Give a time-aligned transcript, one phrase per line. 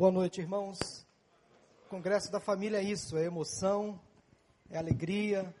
[0.00, 1.06] Boa noite, irmãos.
[1.84, 4.00] O Congresso da Família é isso, é emoção,
[4.70, 5.54] é alegria,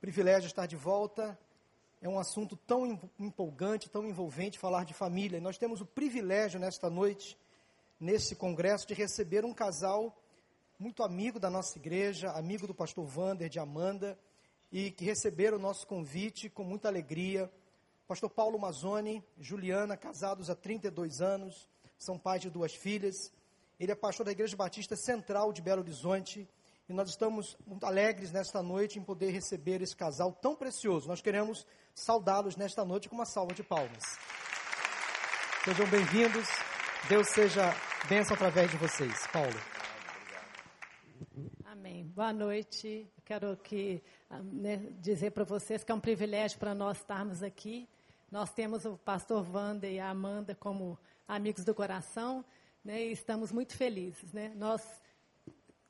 [0.00, 1.38] privilégio estar de volta.
[2.02, 5.36] É um assunto tão empolgante, tão envolvente falar de família.
[5.36, 7.38] E nós temos o privilégio nesta noite,
[8.00, 10.20] nesse congresso, de receber um casal
[10.76, 14.18] muito amigo da nossa igreja, amigo do pastor Vander, de Amanda,
[14.72, 17.48] e que receberam o nosso convite com muita alegria.
[18.08, 23.32] Pastor Paulo Mazzoni, Juliana, casados há 32 anos, são pais de duas filhas.
[23.78, 26.48] Ele é pastor da Igreja Batista Central de Belo Horizonte.
[26.88, 31.08] E nós estamos muito alegres nesta noite em poder receber esse casal tão precioso.
[31.08, 34.02] Nós queremos saudá-los nesta noite com uma salva de palmas.
[35.64, 36.46] Sejam bem-vindos.
[37.08, 37.74] Deus seja
[38.08, 39.26] bênção através de vocês.
[39.28, 39.58] Paulo.
[41.64, 42.04] Amém.
[42.04, 43.10] Boa noite.
[43.24, 47.88] Quero que, ah, né, dizer para vocês que é um privilégio para nós estarmos aqui.
[48.30, 52.44] Nós temos o pastor Wander e a Amanda como amigos do coração,
[52.84, 54.32] né, e estamos muito felizes.
[54.32, 54.52] Né?
[54.56, 54.82] Nós,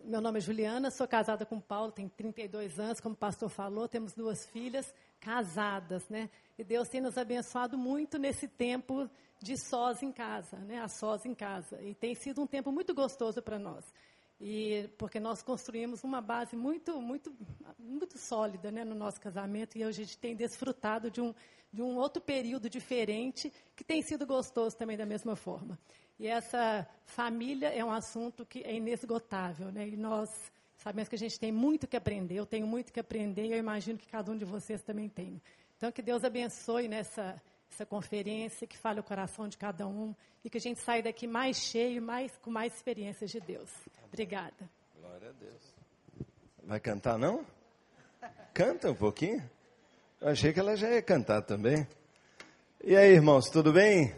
[0.02, 3.88] meu nome é Juliana, sou casada com Paulo, tenho 32 anos, como o pastor falou,
[3.88, 6.30] temos duas filhas casadas, né?
[6.58, 9.10] E Deus tem nos abençoado muito nesse tempo
[9.42, 10.80] de sós em casa, né?
[10.80, 11.80] A sós em casa.
[11.82, 13.84] E tem sido um tempo muito gostoso para nós.
[14.40, 17.34] E porque nós construímos uma base muito, muito,
[17.78, 21.32] muito sólida, né, no nosso casamento e hoje a gente tem desfrutado de um,
[21.72, 25.78] de um outro período diferente que tem sido gostoso também da mesma forma.
[26.18, 29.88] E essa família é um assunto que é inesgotável, né?
[29.88, 30.30] E nós
[30.76, 32.36] sabemos que a gente tem muito que aprender.
[32.36, 35.40] Eu tenho muito que aprender e eu imagino que cada um de vocês também tem.
[35.76, 37.40] Então que Deus abençoe nessa
[37.74, 41.26] essa conferência, que fale o coração de cada um e que a gente saia daqui
[41.26, 43.70] mais cheio, mais com mais experiências de Deus.
[44.06, 44.70] Obrigada.
[45.00, 45.74] Glória a Deus.
[46.62, 47.44] Vai cantar não?
[48.52, 49.42] Canta um pouquinho.
[50.20, 51.86] Eu achei que ela já ia cantar também.
[52.82, 54.14] E aí, irmãos, tudo bem?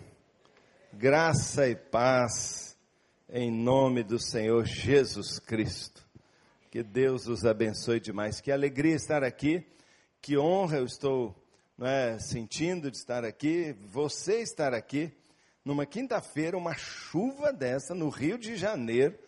[0.98, 2.74] Graça e paz
[3.28, 6.02] em nome do Senhor Jesus Cristo.
[6.70, 8.40] Que Deus os abençoe demais.
[8.40, 9.62] Que alegria estar aqui.
[10.22, 11.36] Que honra eu estou
[11.82, 13.76] é, sentindo de estar aqui.
[13.92, 15.12] Você estar aqui
[15.62, 19.18] numa quinta-feira, uma chuva dessa no Rio de Janeiro.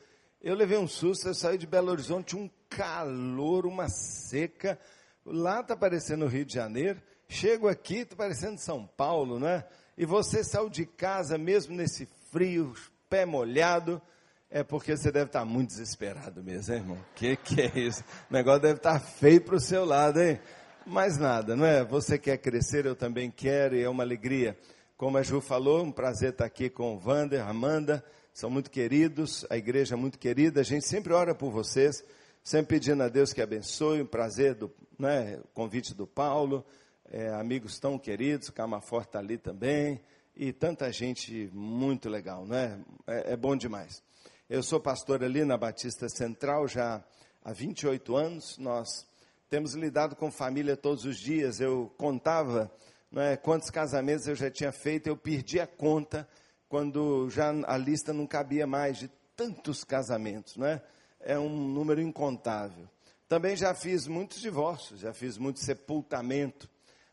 [0.41, 4.81] Eu levei um susto, eu saí de Belo Horizonte, um calor, uma seca.
[5.23, 7.03] Lá está parecendo o Rio de Janeiro.
[7.29, 9.67] Chego aqui, está parecendo São Paulo, né?
[10.01, 12.73] E você saiu de casa mesmo nesse frio,
[13.11, 14.01] pé molhado.
[14.49, 16.99] É porque você deve estar tá muito desesperado mesmo, hein, irmão?
[17.17, 18.05] Que que é isso?
[18.31, 20.39] O negócio deve estar tá feio para o seu lado, hein?
[20.87, 21.85] Mas nada, não é?
[21.85, 24.57] Você quer crescer, eu também quero, e é uma alegria.
[24.97, 28.71] Como a Ju falou, um prazer estar tá aqui com o Wander, Amanda são muito
[28.71, 32.05] queridos, a igreja é muito querida, a gente sempre ora por vocês,
[32.45, 36.65] sempre pedindo a Deus que abençoe, um prazer do né, convite do Paulo,
[37.11, 40.01] é, amigos tão queridos, Camafor está ali também,
[40.37, 42.81] e tanta gente muito legal, né?
[43.07, 44.03] É, é bom demais.
[44.49, 47.05] Eu sou pastor ali na Batista Central já
[47.45, 49.07] há 28 anos, nós
[49.51, 52.71] temos lidado com família todos os dias, eu contava
[53.17, 56.29] é, quantos casamentos eu já tinha feito, eu perdi a conta,
[56.69, 60.83] quando já a lista não cabia mais de tantos casamentos, né?
[61.21, 62.89] É um número incontável.
[63.29, 66.69] Também já fiz muitos divórcios, já fiz muito sepultamento,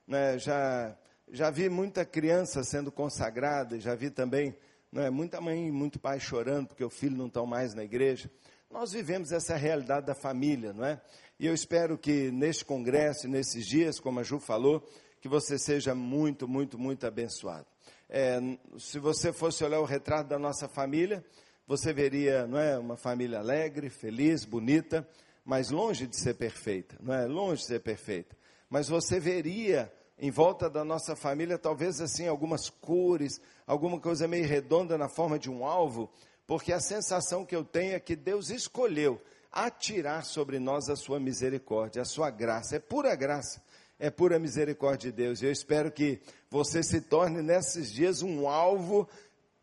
[0.08, 0.38] né?
[0.40, 0.98] Já
[1.32, 4.56] já vi muita criança sendo consagrada, já vi também
[4.92, 8.30] né, muita mãe e muito pai chorando porque o filho não está mais na igreja.
[8.70, 11.02] Nós vivemos essa realidade da família, não é?
[11.40, 14.88] E eu espero que neste congresso, nesses dias, como a Ju falou,
[15.20, 17.66] que você seja muito, muito, muito abençoado.
[18.10, 18.40] É,
[18.78, 21.26] se você fosse olhar o retrato da nossa família,
[21.68, 25.08] você veria, não é, uma família alegre, feliz, bonita,
[25.44, 27.26] mas longe de ser perfeita, não é?
[27.26, 28.36] Longe de ser perfeita.
[28.70, 34.48] Mas você veria em volta da nossa família talvez assim algumas cores, alguma coisa meio
[34.48, 36.10] redonda na forma de um alvo,
[36.48, 39.22] porque a sensação que eu tenho é que Deus escolheu
[39.52, 43.62] atirar sobre nós a sua misericórdia, a sua graça, é pura graça
[44.00, 45.42] é pura misericórdia de Deus.
[45.42, 49.08] Eu espero que você se torne nesses dias um alvo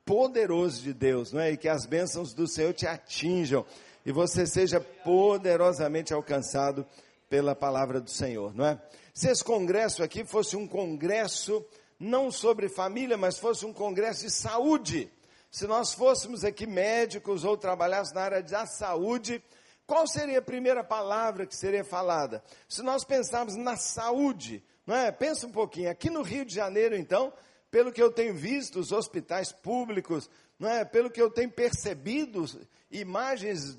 [0.04, 1.52] poderoso de Deus, não é?
[1.52, 3.64] E que as bênçãos do Senhor te atinjam
[4.04, 6.86] e você seja poderosamente alcançado
[7.28, 8.80] pela palavra do Senhor, não é?
[9.12, 11.64] Se esse congresso aqui fosse um congresso
[11.98, 15.12] não sobre família, mas fosse um congresso de saúde,
[15.50, 19.42] se nós fôssemos aqui médicos ou trabalhássemos na área da saúde,
[19.86, 22.42] qual seria a primeira palavra que seria falada?
[22.66, 25.12] Se nós pensarmos na saúde, não é?
[25.12, 25.90] Pensa um pouquinho.
[25.90, 27.32] Aqui no Rio de Janeiro, então,
[27.70, 30.86] pelo que eu tenho visto, os hospitais públicos, não é?
[30.86, 32.46] Pelo que eu tenho percebido,
[32.90, 33.78] imagens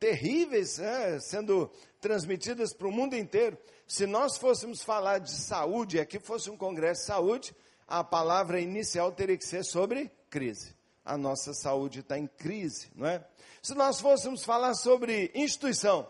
[0.00, 1.20] terríveis é?
[1.20, 1.70] sendo
[2.00, 3.58] transmitidas para o mundo inteiro.
[3.86, 7.54] Se nós fôssemos falar de saúde, aqui fosse um congresso de saúde,
[7.86, 10.74] a palavra inicial teria que ser sobre crise.
[11.04, 13.26] a nossa saúde está em crise, não é?
[13.62, 16.08] Se nós fôssemos falar sobre instituição,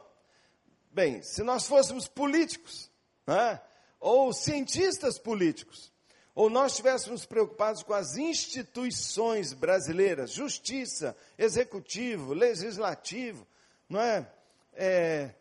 [0.93, 2.91] bem, se nós fôssemos políticos,
[3.27, 3.59] é?
[3.99, 5.91] ou cientistas políticos,
[6.35, 13.47] ou nós estivéssemos preocupados com as instituições brasileiras, justiça, executivo, legislativo,
[13.89, 14.31] não é?
[14.75, 15.35] é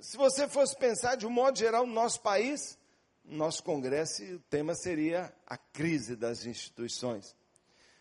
[0.00, 2.78] se você fosse pensar de um modo geral no nosso país,
[3.24, 7.36] nosso congresso, o tema seria a crise das instituições.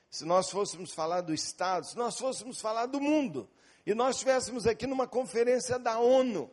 [0.10, 3.50] Se nós fôssemos falar do Estado, se nós fôssemos falar do mundo,
[3.86, 6.50] e nós estivéssemos aqui numa conferência da ONU,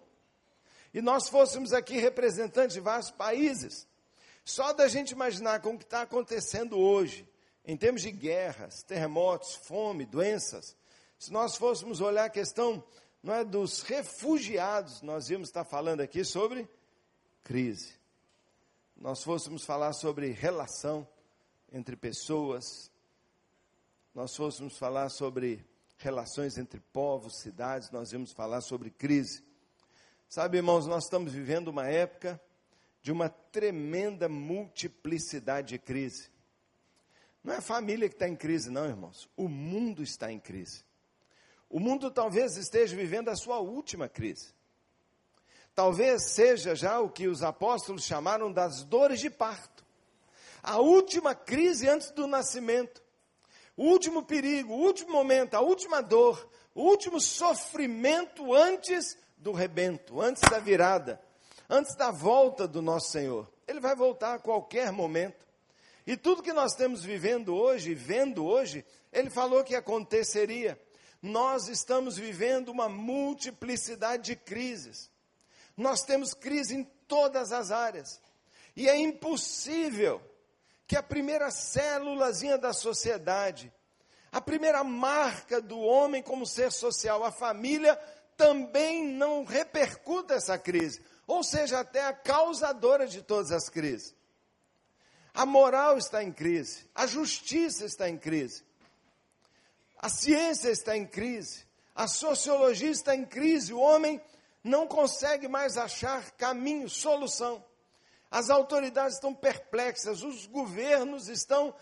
[0.92, 3.86] e nós fôssemos aqui representantes de vários países,
[4.44, 7.28] só da gente imaginar com o que está acontecendo hoje,
[7.64, 10.76] em termos de guerras, terremotos, fome, doenças,
[11.18, 12.84] se nós fôssemos olhar a questão
[13.24, 16.68] não é, dos refugiados, nós íamos estar falando aqui sobre
[17.42, 18.04] crise
[18.96, 21.06] nós fôssemos falar sobre relação
[21.72, 22.90] entre pessoas,
[24.14, 25.64] nós fôssemos falar sobre
[25.98, 29.42] relações entre povos, cidades, nós íamos falar sobre crise.
[30.28, 32.40] Sabe, irmãos, nós estamos vivendo uma época
[33.02, 36.30] de uma tremenda multiplicidade de crise.
[37.42, 39.28] Não é a família que está em crise, não, irmãos.
[39.36, 40.82] O mundo está em crise.
[41.68, 44.54] O mundo talvez esteja vivendo a sua última crise.
[45.74, 49.84] Talvez seja já o que os apóstolos chamaram das dores de parto.
[50.62, 53.02] A última crise antes do nascimento.
[53.76, 60.20] O último perigo, o último momento, a última dor, o último sofrimento antes do rebento,
[60.20, 61.20] antes da virada,
[61.68, 63.50] antes da volta do nosso Senhor.
[63.66, 65.44] Ele vai voltar a qualquer momento.
[66.06, 70.78] E tudo que nós estamos vivendo hoje, vendo hoje, ele falou que aconteceria.
[71.24, 75.10] Nós estamos vivendo uma multiplicidade de crises.
[75.74, 78.20] Nós temos crise em todas as áreas.
[78.76, 80.20] E é impossível
[80.86, 83.72] que a primeira célulazinha da sociedade,
[84.30, 87.96] a primeira marca do homem como ser social, a família,
[88.36, 91.00] também não repercuta essa crise.
[91.26, 94.14] Ou seja, até a causadora de todas as crises.
[95.32, 98.62] A moral está em crise, a justiça está em crise,
[100.04, 101.64] a ciência está em crise,
[101.94, 104.20] a sociologia está em crise, o homem
[104.62, 107.64] não consegue mais achar caminho, solução.
[108.30, 111.74] As autoridades estão perplexas, os governos estão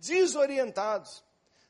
[0.00, 1.22] desorientados.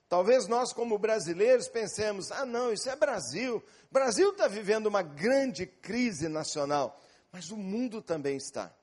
[0.08, 3.62] Talvez nós, como brasileiros, pensemos: ah, não, isso é Brasil.
[3.90, 6.99] Brasil está vivendo uma grande crise nacional,
[7.31, 8.75] mas o mundo também está.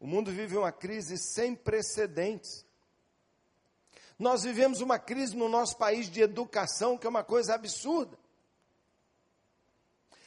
[0.00, 2.66] O mundo vive uma crise sem precedentes.
[4.18, 8.18] Nós vivemos uma crise no nosso país de educação, que é uma coisa absurda.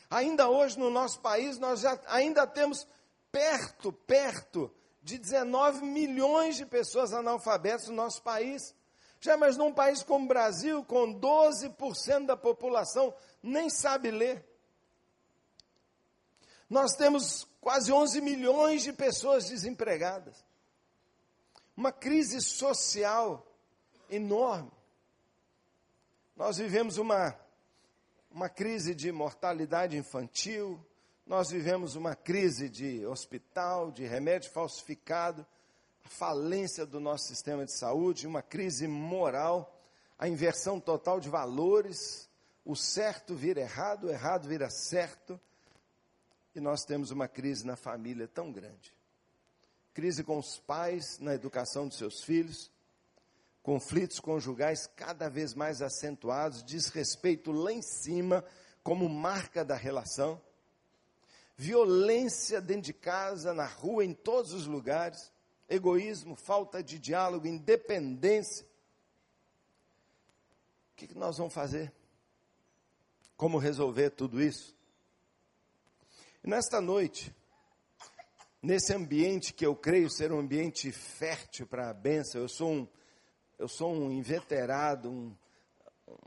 [0.10, 2.88] Ainda hoje no nosso país, nós já ainda temos
[3.32, 4.72] perto, perto
[5.02, 8.74] de 19 milhões de pessoas analfabetas no nosso país.
[9.20, 14.46] Já mas num país como o Brasil, com 12% da população nem sabe ler.
[16.70, 20.44] Nós temos quase 11 milhões de pessoas desempregadas.
[21.76, 23.46] Uma crise social
[24.10, 24.72] enorme.
[26.36, 27.36] Nós vivemos uma
[28.36, 30.78] uma crise de mortalidade infantil,
[31.26, 35.48] nós vivemos uma crise de hospital, de remédio falsificado,
[36.04, 39.82] a falência do nosso sistema de saúde, uma crise moral,
[40.20, 42.30] a inversão total de valores,
[42.66, 45.40] o certo vira errado, o errado vira certo,
[46.54, 48.94] e nós temos uma crise na família tão grande.
[49.94, 52.70] Crise com os pais na educação dos seus filhos,
[53.66, 58.46] conflitos conjugais cada vez mais acentuados, desrespeito lá em cima
[58.84, 60.40] como marca da relação,
[61.58, 65.32] violência dentro de casa, na rua, em todos os lugares,
[65.68, 68.68] egoísmo, falta de diálogo, independência.
[70.92, 71.92] O que, nós vamos fazer?
[73.36, 74.76] Como resolver tudo isso?
[76.44, 77.36] E nesta noite,
[78.62, 82.88] nesse ambiente que eu creio ser um ambiente fértil para a bênção, eu sou um
[83.58, 85.36] eu sou um inveterado, um,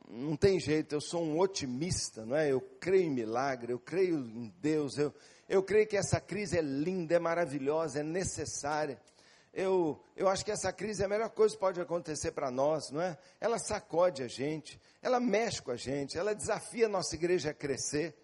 [0.09, 2.51] não tem jeito, eu sou um otimista, não é?
[2.51, 5.15] Eu creio em milagre, eu creio em Deus, eu,
[5.49, 9.01] eu creio que essa crise é linda, é maravilhosa, é necessária.
[9.53, 12.91] Eu, eu acho que essa crise é a melhor coisa que pode acontecer para nós,
[12.91, 13.17] não é?
[13.41, 17.55] Ela sacode a gente, ela mexe com a gente, ela desafia a nossa igreja a
[17.55, 18.15] crescer,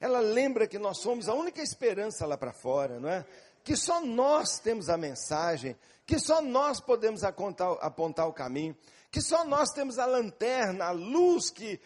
[0.00, 3.24] ela lembra que nós somos a única esperança lá para fora, não é?
[3.64, 5.76] Que só nós temos a mensagem,
[6.06, 8.76] que só nós podemos apontar, apontar o caminho,
[9.10, 11.80] que só nós temos a lanterna, a luz que,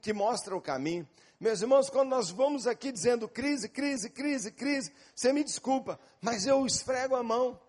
[0.00, 1.08] que mostra o caminho.
[1.38, 6.46] Meus irmãos, quando nós vamos aqui dizendo crise, crise, crise, crise, você me desculpa, mas
[6.46, 7.60] eu esfrego a mão.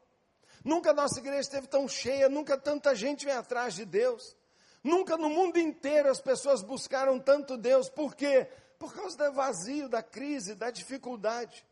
[0.63, 4.35] Nunca nossa igreja esteve tão cheia, nunca tanta gente vem atrás de Deus.
[4.83, 7.89] Nunca no mundo inteiro as pessoas buscaram tanto Deus.
[7.89, 8.47] Por quê?
[8.79, 11.65] Por causa do vazio, da crise, da dificuldade.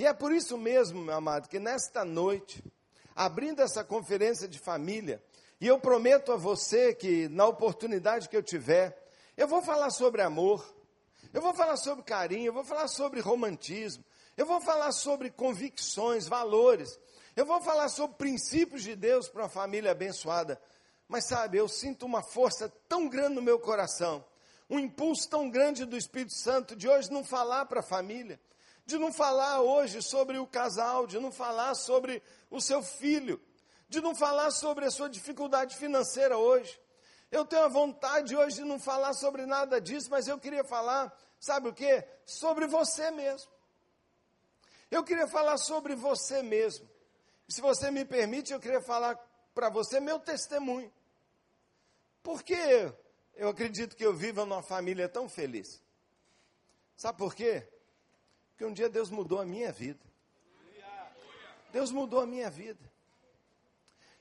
[0.00, 2.64] E é por isso mesmo, meu amado, que nesta noite,
[3.14, 5.22] abrindo essa conferência de família,
[5.60, 8.96] e eu prometo a você que na oportunidade que eu tiver,
[9.36, 10.64] eu vou falar sobre amor,
[11.34, 14.02] eu vou falar sobre carinho, eu vou falar sobre romantismo,
[14.38, 16.98] eu vou falar sobre convicções, valores,
[17.36, 20.58] eu vou falar sobre princípios de Deus para uma família abençoada.
[21.08, 24.24] Mas sabe, eu sinto uma força tão grande no meu coração,
[24.70, 28.40] um impulso tão grande do Espírito Santo de hoje não falar para a família,
[28.86, 33.40] de não falar hoje sobre o casal, de não falar sobre o seu filho,
[33.88, 36.80] de não falar sobre a sua dificuldade financeira hoje.
[37.30, 41.16] Eu tenho a vontade hoje de não falar sobre nada disso, mas eu queria falar,
[41.38, 42.04] sabe o que?
[42.24, 43.50] Sobre você mesmo.
[44.90, 46.88] Eu queria falar sobre você mesmo.
[47.48, 49.16] Se você me permite, eu queria falar
[49.54, 50.92] para você meu testemunho.
[52.22, 52.92] Porque
[53.34, 55.80] eu acredito que eu vivo numa família tão feliz.
[56.96, 57.66] Sabe por quê?
[58.60, 60.04] Porque um dia Deus mudou a minha vida.
[61.72, 62.92] Deus mudou a minha vida.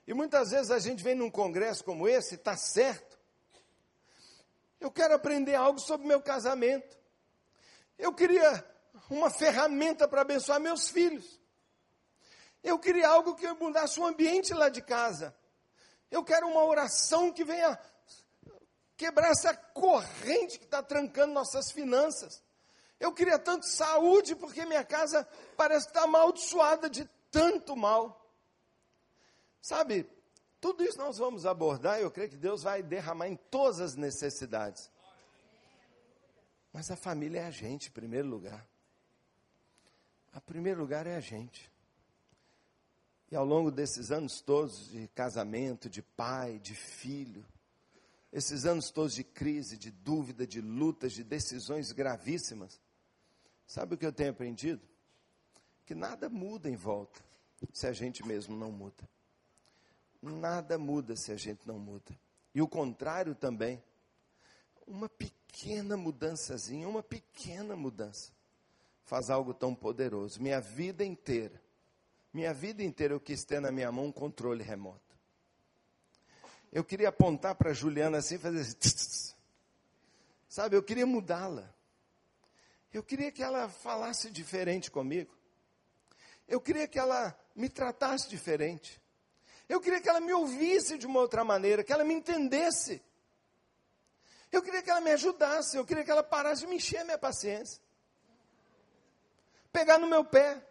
[0.08, 3.20] E muitas vezes a gente vem num congresso como esse, está certo.
[4.80, 6.98] Eu quero aprender algo sobre meu casamento.
[7.98, 8.66] Eu queria
[9.10, 11.38] uma ferramenta para abençoar meus filhos.
[12.64, 15.36] Eu queria algo que mudasse o ambiente lá de casa.
[16.10, 17.78] Eu quero uma oração que venha
[18.96, 22.42] quebrar essa corrente que está trancando nossas finanças.
[23.00, 28.20] Eu queria tanto saúde, porque minha casa parece estar amaldiçoada de tanto mal.
[29.62, 30.10] Sabe,
[30.60, 33.96] tudo isso nós vamos abordar e eu creio que Deus vai derramar em todas as
[33.96, 34.92] necessidades.
[36.74, 38.68] Mas a família é a gente, em primeiro lugar.
[40.34, 41.72] A primeiro lugar é a gente.
[43.32, 47.46] E ao longo desses anos todos de casamento, de pai, de filho,
[48.32, 52.80] esses anos todos de crise, de dúvida, de lutas, de decisões gravíssimas,
[53.70, 54.82] sabe o que eu tenho aprendido?
[55.86, 57.22] Que nada muda em volta
[57.72, 59.08] se a gente mesmo não muda.
[60.22, 62.18] Nada muda se a gente não muda.
[62.54, 63.82] E o contrário também.
[64.88, 68.32] Uma pequena mudançazinha, uma pequena mudança,
[69.06, 70.42] faz algo tão poderoso.
[70.42, 71.62] Minha vida inteira,
[72.34, 75.16] minha vida inteira eu quis ter na minha mão um controle remoto.
[76.72, 79.36] Eu queria apontar para Juliana assim fazer assim,
[80.48, 81.72] sabe, eu queria mudá-la.
[82.92, 85.38] Eu queria que ela falasse diferente comigo.
[86.48, 89.00] Eu queria que ela me tratasse diferente.
[89.68, 93.04] Eu queria que ela me ouvisse de uma outra maneira, que ela me entendesse.
[94.52, 97.20] Eu queria que ela me ajudasse, eu queria que ela parasse de me encher minha
[97.20, 97.80] paciência.
[99.72, 100.66] Pegar no meu pé.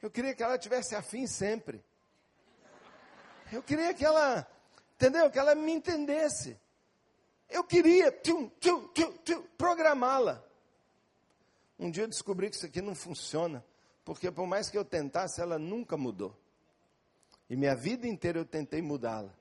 [0.00, 1.84] Eu queria que ela tivesse afim sempre.
[3.52, 4.50] Eu queria que ela,
[4.94, 5.30] entendeu?
[5.30, 6.58] Que ela me entendesse.
[7.48, 8.12] Eu queria
[9.56, 10.44] programá-la.
[11.78, 13.64] Um dia eu descobri que isso aqui não funciona,
[14.04, 16.36] porque por mais que eu tentasse, ela nunca mudou.
[17.48, 19.32] E minha vida inteira eu tentei mudá-la.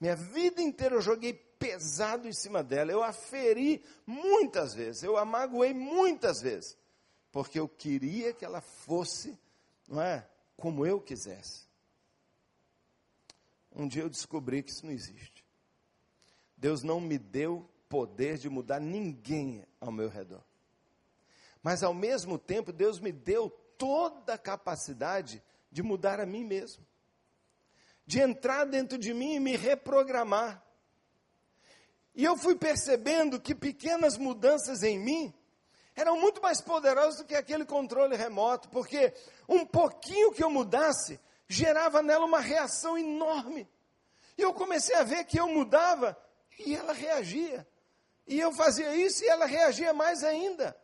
[0.00, 2.90] Minha vida inteira eu joguei pesado em cima dela.
[2.90, 5.04] Eu a feri muitas vezes.
[5.04, 6.76] Eu a magoei muitas vezes.
[7.30, 9.38] Porque eu queria que ela fosse,
[9.88, 10.28] não é?
[10.56, 11.66] Como eu quisesse.
[13.74, 15.31] Um dia eu descobri que isso não existe.
[16.62, 20.42] Deus não me deu poder de mudar ninguém ao meu redor.
[21.62, 26.86] Mas ao mesmo tempo, Deus me deu toda a capacidade de mudar a mim mesmo
[28.06, 30.62] de entrar dentro de mim e me reprogramar.
[32.14, 35.34] E eu fui percebendo que pequenas mudanças em mim
[35.94, 39.14] eram muito mais poderosas do que aquele controle remoto, porque
[39.48, 43.68] um pouquinho que eu mudasse gerava nela uma reação enorme.
[44.36, 46.16] E eu comecei a ver que eu mudava
[46.58, 47.66] e ela reagia.
[48.26, 50.76] E eu fazia isso e ela reagia mais ainda.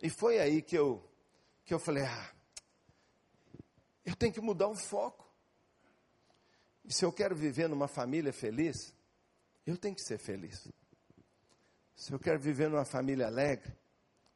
[0.00, 1.04] E foi aí que eu
[1.64, 2.32] que eu falei: "Ah,
[4.04, 5.26] eu tenho que mudar o foco.
[6.84, 8.94] E se eu quero viver numa família feliz,
[9.66, 10.66] eu tenho que ser feliz.
[11.94, 13.76] Se eu quero viver numa família alegre,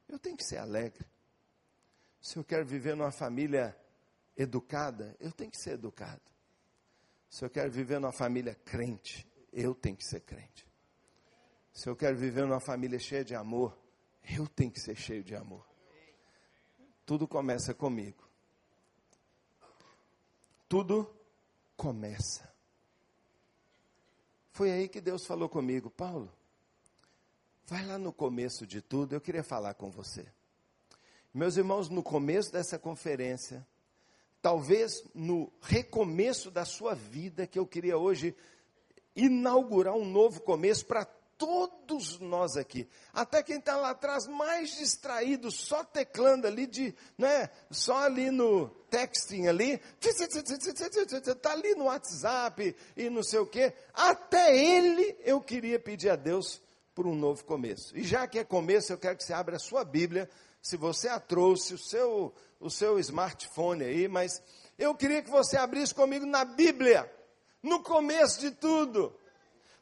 [0.08, 1.06] eu tenho que ser alegre.
[2.20, 3.74] Se eu quero viver numa família
[4.36, 6.20] educada, eu tenho que ser educado.
[7.32, 10.66] Se eu quero viver numa família crente, eu tenho que ser crente.
[11.72, 13.74] Se eu quero viver numa família cheia de amor,
[14.36, 15.66] eu tenho que ser cheio de amor.
[17.06, 18.22] Tudo começa comigo
[20.72, 21.06] tudo
[21.76, 22.50] começa.
[24.52, 26.32] Foi aí que Deus falou comigo, Paulo,
[27.66, 30.26] vai lá no começo de tudo, eu queria falar com você.
[31.34, 33.66] Meus irmãos, no começo dessa conferência,
[34.42, 38.34] talvez no recomeço da sua vida, que eu queria hoje
[39.14, 41.04] inaugurar um novo começo para
[41.38, 42.88] todos nós aqui.
[43.12, 48.68] Até quem está lá atrás mais distraído, só teclando ali, de, né, só ali no
[48.90, 53.72] texting ali, está ali no WhatsApp e não sei o quê.
[53.94, 56.60] Até ele eu queria pedir a Deus
[56.94, 57.96] por um novo começo.
[57.96, 60.28] E já que é começo, eu quero que você abra a sua Bíblia,
[60.62, 64.40] se você a trouxe, o seu, o seu smartphone aí, mas
[64.78, 67.12] eu queria que você abrisse comigo na Bíblia,
[67.60, 69.12] no começo de tudo.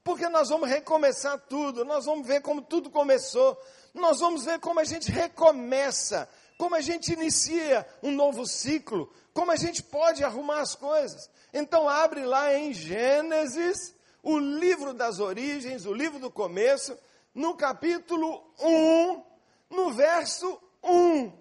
[0.03, 3.61] Porque nós vamos recomeçar tudo, nós vamos ver como tudo começou,
[3.93, 9.53] nós vamos ver como a gente recomeça, como a gente inicia um novo ciclo, como
[9.53, 11.29] a gente pode arrumar as coisas.
[11.53, 16.97] Então abre lá em Gênesis, o livro das origens, o livro do começo,
[17.35, 19.23] no capítulo 1,
[19.71, 21.33] no verso 1.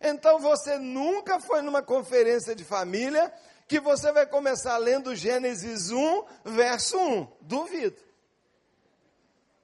[0.00, 3.32] Então você nunca foi numa conferência de família
[3.68, 7.28] que você vai começar lendo Gênesis 1, verso 1.
[7.40, 8.02] Duvido.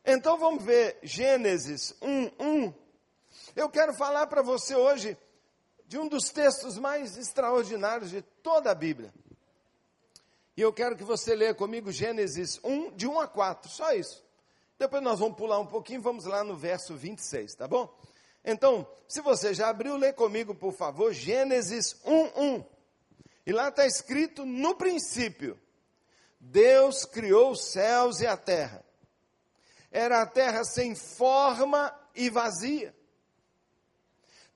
[0.04, 2.74] Então vamos ver Gênesis 1, 1.
[3.54, 5.18] Eu quero falar para você hoje
[5.86, 9.12] de um dos textos mais extraordinários de toda a Bíblia.
[10.56, 14.24] E eu quero que você leia comigo Gênesis 1, de 1 a 4, só isso.
[14.78, 17.92] Depois nós vamos pular um pouquinho, vamos lá no verso 26, tá bom?
[18.50, 22.64] Então, se você já abriu, lê comigo, por favor, Gênesis 1, 1.
[23.44, 25.60] E lá está escrito: no princípio,
[26.40, 28.82] Deus criou os céus e a terra.
[29.92, 32.96] Era a terra sem forma e vazia.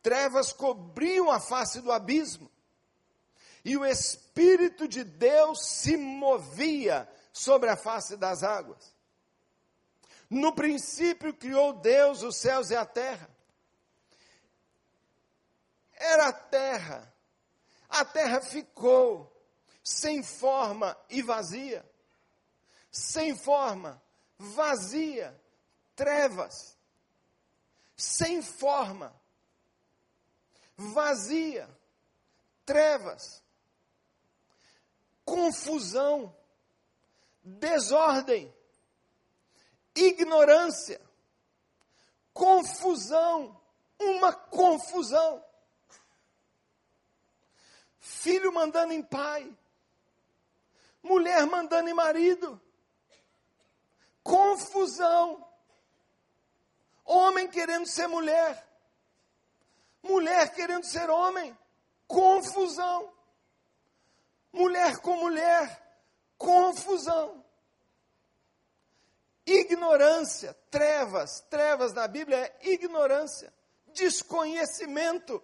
[0.00, 2.50] Trevas cobriam a face do abismo
[3.62, 8.96] e o Espírito de Deus se movia sobre a face das águas.
[10.30, 13.31] No princípio criou Deus os céus e a terra.
[16.02, 17.14] Era a terra.
[17.88, 19.30] A terra ficou
[19.82, 21.84] sem forma e vazia.
[22.90, 24.02] Sem forma,
[24.38, 25.38] vazia,
[25.94, 26.76] trevas.
[27.96, 29.14] Sem forma,
[30.76, 31.68] vazia,
[32.66, 33.42] trevas
[35.24, 36.34] confusão,
[37.42, 38.54] desordem,
[39.94, 41.00] ignorância,
[42.32, 43.60] confusão,
[43.98, 45.42] uma confusão.
[48.04, 49.48] Filho mandando em pai,
[51.00, 52.60] mulher mandando em marido,
[54.24, 55.48] confusão.
[57.04, 58.66] Homem querendo ser mulher,
[60.02, 61.56] mulher querendo ser homem,
[62.08, 63.12] confusão.
[64.52, 65.96] Mulher com mulher,
[66.36, 67.44] confusão.
[69.46, 73.54] Ignorância, trevas, trevas na Bíblia é ignorância,
[73.94, 75.40] desconhecimento.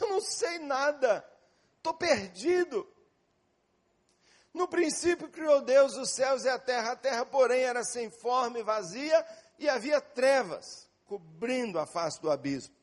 [0.00, 1.28] Eu não sei nada,
[1.90, 2.86] estou perdido.
[4.52, 8.58] No princípio criou Deus os céus e a terra, a terra, porém, era sem forma
[8.58, 9.26] e vazia,
[9.58, 12.78] e havia trevas cobrindo a face do abismo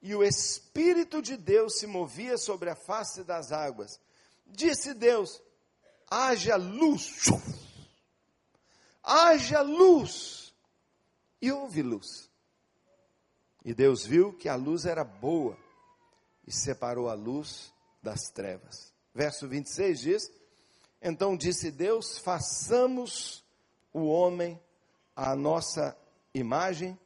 [0.00, 4.00] e o Espírito de Deus se movia sobre a face das águas.
[4.46, 5.42] Disse Deus:
[6.10, 7.24] haja luz.
[9.02, 10.54] Haja luz.
[11.40, 12.30] E houve luz.
[13.64, 15.56] E Deus viu que a luz era boa
[16.48, 18.94] e separou a luz das trevas.
[19.14, 20.32] Verso 26 diz:
[21.02, 23.44] Então disse Deus: façamos
[23.92, 24.58] o homem
[25.14, 25.94] à nossa
[26.32, 26.98] imagem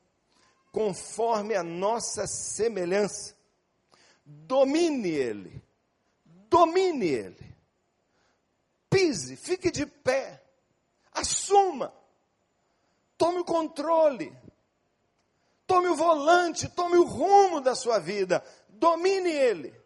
[0.71, 3.35] conforme a nossa semelhança.
[4.25, 5.61] Domine ele,
[6.25, 7.57] domine ele.
[8.89, 10.41] Pise, fique de pé,
[11.11, 11.93] assuma,
[13.19, 14.33] tome o controle,
[15.67, 18.45] tome o volante, tome o rumo da sua vida,
[18.83, 19.81] domine ele.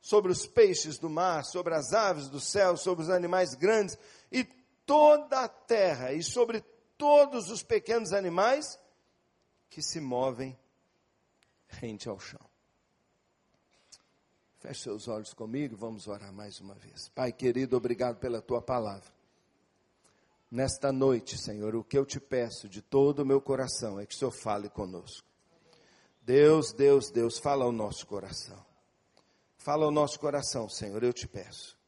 [0.00, 3.98] Sobre os peixes do mar, sobre as aves do céu, sobre os animais grandes
[4.30, 4.44] e
[4.86, 6.60] toda a terra, e sobre
[6.96, 8.78] todos os pequenos animais
[9.68, 10.56] que se movem
[11.66, 12.40] rente ao chão.
[14.60, 17.08] Feche seus olhos comigo, vamos orar mais uma vez.
[17.08, 19.12] Pai querido, obrigado pela tua palavra.
[20.48, 24.14] Nesta noite, Senhor, o que eu te peço de todo o meu coração é que
[24.14, 25.25] o Senhor fale conosco.
[26.26, 28.60] Deus, Deus, Deus, fala ao nosso coração.
[29.56, 31.78] Fala ao nosso coração, Senhor, eu te peço.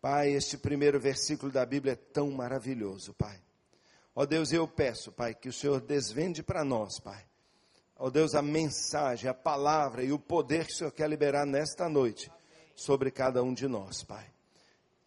[0.00, 3.38] Pai, este primeiro versículo da Bíblia é tão maravilhoso, Pai.
[4.14, 7.22] Ó Deus, eu peço, Pai, que o Senhor desvende para nós, Pai.
[7.98, 11.86] Ó Deus, a mensagem, a palavra e o poder que o Senhor quer liberar nesta
[11.86, 12.32] noite
[12.74, 14.26] sobre cada um de nós, Pai.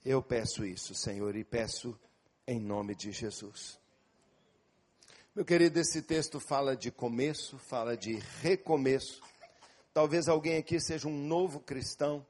[0.05, 1.99] Eu peço isso, Senhor, e peço
[2.45, 3.79] em nome de Jesus.
[5.35, 9.19] Meu querido, esse texto fala de começo, fala de recomeço.
[9.91, 12.23] Talvez alguém aqui seja um novo cristão,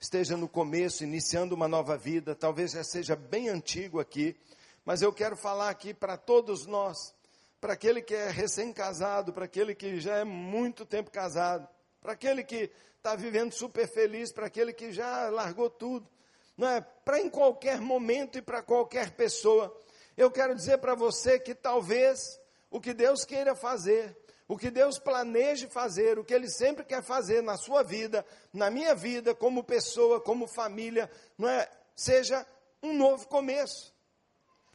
[0.00, 4.36] esteja no começo, iniciando uma nova vida, talvez já seja bem antigo aqui,
[4.84, 7.14] mas eu quero falar aqui para todos nós,
[7.60, 11.68] para aquele que é recém-casado, para aquele que já é muito tempo casado,
[12.00, 16.08] para aquele que está vivendo super feliz, para aquele que já largou tudo,
[16.56, 16.80] não é?
[16.80, 19.72] Para em qualquer momento e para qualquer pessoa.
[20.16, 24.98] Eu quero dizer para você que talvez o que Deus queira fazer, o que Deus
[24.98, 29.64] planeje fazer, o que Ele sempre quer fazer na sua vida, na minha vida, como
[29.64, 31.70] pessoa, como família, não é?
[31.94, 32.46] Seja
[32.82, 33.94] um novo começo.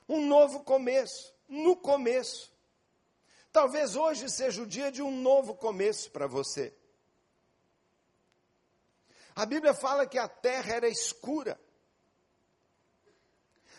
[0.08, 1.34] Um novo começo.
[1.48, 2.52] No começo.
[3.52, 6.74] Talvez hoje seja o dia de um novo começo para você.
[9.36, 11.60] A Bíblia fala que a terra era escura.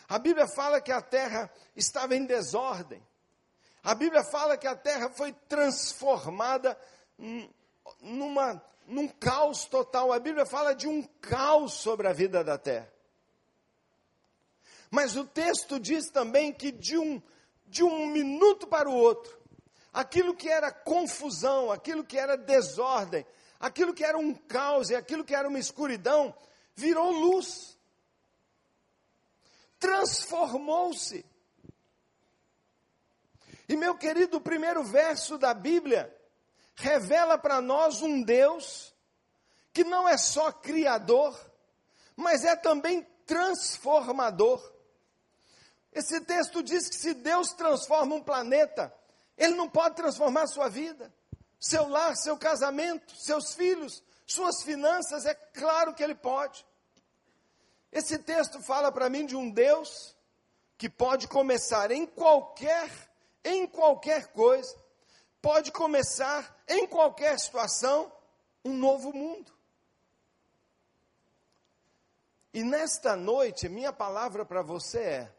[0.07, 3.05] A Bíblia fala que a terra estava em desordem.
[3.85, 6.75] A Bíblia fala que a terra foi transformada
[8.01, 10.11] numa, num caos total.
[10.11, 12.91] A Bíblia fala de um caos sobre a vida da terra.
[14.89, 17.21] Mas o texto diz também que de um,
[17.67, 19.39] de um minuto para o outro,
[19.93, 23.23] aquilo que era confusão, aquilo que era desordem,
[23.59, 26.35] aquilo que era um caos e aquilo que era uma escuridão,
[26.73, 27.77] virou luz.
[29.77, 31.23] Transformou-se.
[33.67, 36.15] E meu querido, o primeiro verso da Bíblia
[36.75, 38.93] revela para nós um Deus
[39.73, 41.37] que não é só criador,
[42.15, 44.73] mas é também transformador.
[45.91, 48.93] Esse texto diz que se Deus transforma um planeta,
[49.37, 51.13] ele não pode transformar sua vida,
[51.59, 56.65] seu lar, seu casamento, seus filhos, suas finanças, é claro que ele pode.
[57.91, 60.15] Esse texto fala para mim de um Deus
[60.77, 62.89] que pode começar em qualquer,
[63.45, 64.75] em qualquer coisa,
[65.41, 68.11] pode começar em qualquer situação
[68.65, 69.53] um novo mundo.
[72.53, 75.35] E nesta noite, minha palavra para você é: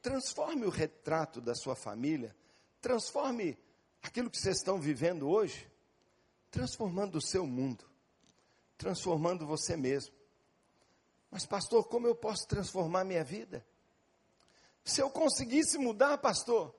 [0.00, 2.34] transforme o retrato da sua família
[2.82, 3.56] Transforme
[4.02, 5.70] aquilo que vocês estão vivendo hoje,
[6.50, 7.84] transformando o seu mundo,
[8.76, 10.12] transformando você mesmo.
[11.30, 13.64] Mas, pastor, como eu posso transformar minha vida?
[14.84, 16.74] Se eu conseguisse mudar, pastor,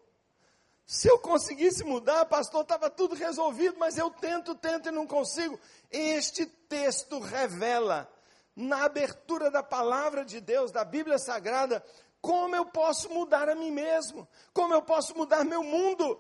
[0.86, 5.60] se eu conseguisse mudar, pastor, estava tudo resolvido, mas eu tento, tento e não consigo.
[5.90, 8.12] Este texto revela,
[8.56, 11.84] na abertura da palavra de Deus, da Bíblia Sagrada,
[12.22, 14.28] como eu posso mudar a mim mesmo?
[14.54, 16.20] Como eu posso mudar meu mundo?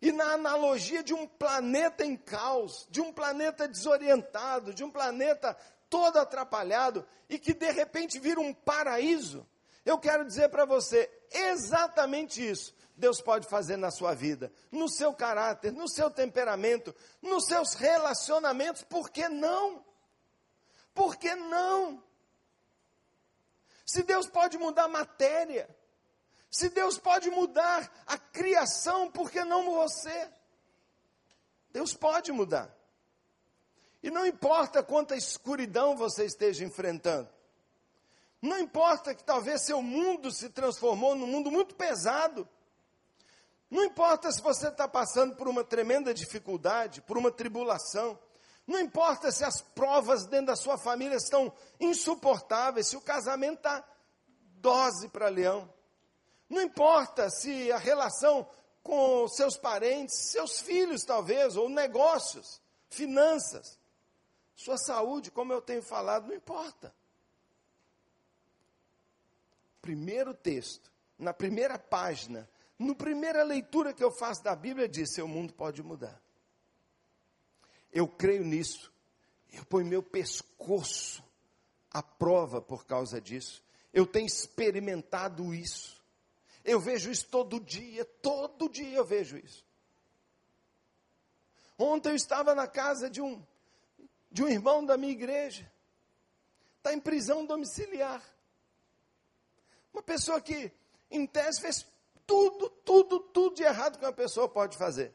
[0.00, 5.56] E na analogia de um planeta em caos, de um planeta desorientado, de um planeta
[5.88, 9.46] todo atrapalhado e que de repente vira um paraíso,
[9.86, 12.74] eu quero dizer para você exatamente isso.
[12.96, 18.82] Deus pode fazer na sua vida, no seu caráter, no seu temperamento, nos seus relacionamentos,
[18.82, 19.84] por que não?
[20.92, 22.02] Por que não?
[23.84, 25.68] Se Deus pode mudar a matéria,
[26.50, 30.28] se Deus pode mudar a criação, por que não você?
[31.70, 32.74] Deus pode mudar.
[34.02, 37.35] E não importa quanta escuridão você esteja enfrentando.
[38.46, 42.48] Não importa que talvez seu mundo se transformou num mundo muito pesado.
[43.68, 48.16] Não importa se você está passando por uma tremenda dificuldade, por uma tribulação.
[48.64, 53.84] Não importa se as provas dentro da sua família estão insuportáveis, se o casamento está
[54.60, 55.68] dose para leão.
[56.48, 58.48] Não importa se a relação
[58.80, 63.76] com seus parentes, seus filhos talvez, ou negócios, finanças,
[64.54, 66.94] sua saúde, como eu tenho falado, não importa.
[69.86, 75.28] Primeiro texto, na primeira página, na primeira leitura que eu faço da Bíblia, diz: seu
[75.28, 76.20] mundo pode mudar.
[77.92, 78.92] Eu creio nisso.
[79.52, 81.22] Eu ponho meu pescoço
[81.88, 83.62] à prova por causa disso.
[83.94, 86.04] Eu tenho experimentado isso.
[86.64, 89.64] Eu vejo isso todo dia, todo dia eu vejo isso.
[91.78, 93.40] Ontem eu estava na casa de um
[94.32, 95.70] de um irmão da minha igreja.
[96.78, 98.34] Está em prisão domiciliar.
[99.96, 100.70] Uma pessoa que,
[101.10, 101.86] em tese, fez
[102.26, 105.10] tudo, tudo, tudo de errado que uma pessoa pode fazer.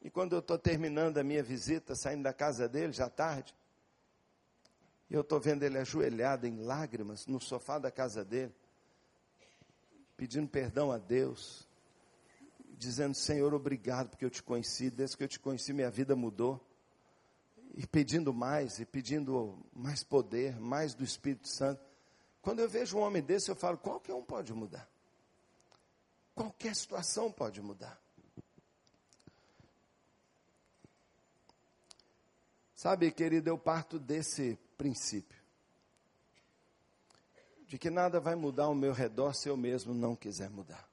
[0.00, 3.52] E quando eu estou terminando a minha visita, saindo da casa dele, já tarde,
[5.10, 8.54] eu estou vendo ele ajoelhado em lágrimas no sofá da casa dele,
[10.16, 11.66] pedindo perdão a Deus,
[12.78, 16.64] dizendo: Senhor, obrigado porque eu te conheci, desde que eu te conheci, minha vida mudou.
[17.74, 21.89] E pedindo mais, e pedindo mais poder, mais do Espírito Santo.
[22.42, 24.88] Quando eu vejo um homem desse, eu falo: qualquer um pode mudar.
[26.34, 28.00] Qualquer situação pode mudar.
[32.74, 35.38] Sabe, querido, eu parto desse princípio.
[37.66, 40.88] De que nada vai mudar ao meu redor se eu mesmo não quiser mudar.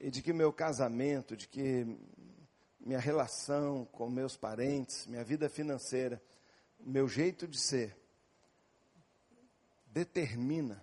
[0.00, 1.86] E de que meu casamento, de que
[2.80, 6.22] minha relação com meus parentes, minha vida financeira,
[6.80, 7.94] meu jeito de ser,
[9.98, 10.80] determina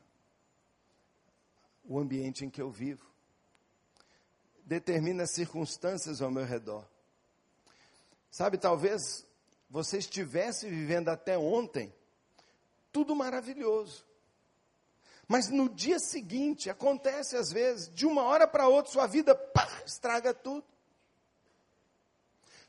[1.86, 3.06] o ambiente em que eu vivo,
[4.66, 6.86] determina as circunstâncias ao meu redor.
[8.30, 9.26] Sabe, talvez
[9.70, 11.96] você estivesse vivendo até ontem
[12.92, 14.06] tudo maravilhoso.
[15.30, 19.66] Mas no dia seguinte, acontece às vezes, de uma hora para outra, sua vida pá,
[19.86, 20.66] estraga tudo.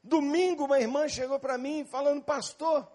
[0.00, 2.88] Domingo, uma irmã chegou para mim falando, pastor,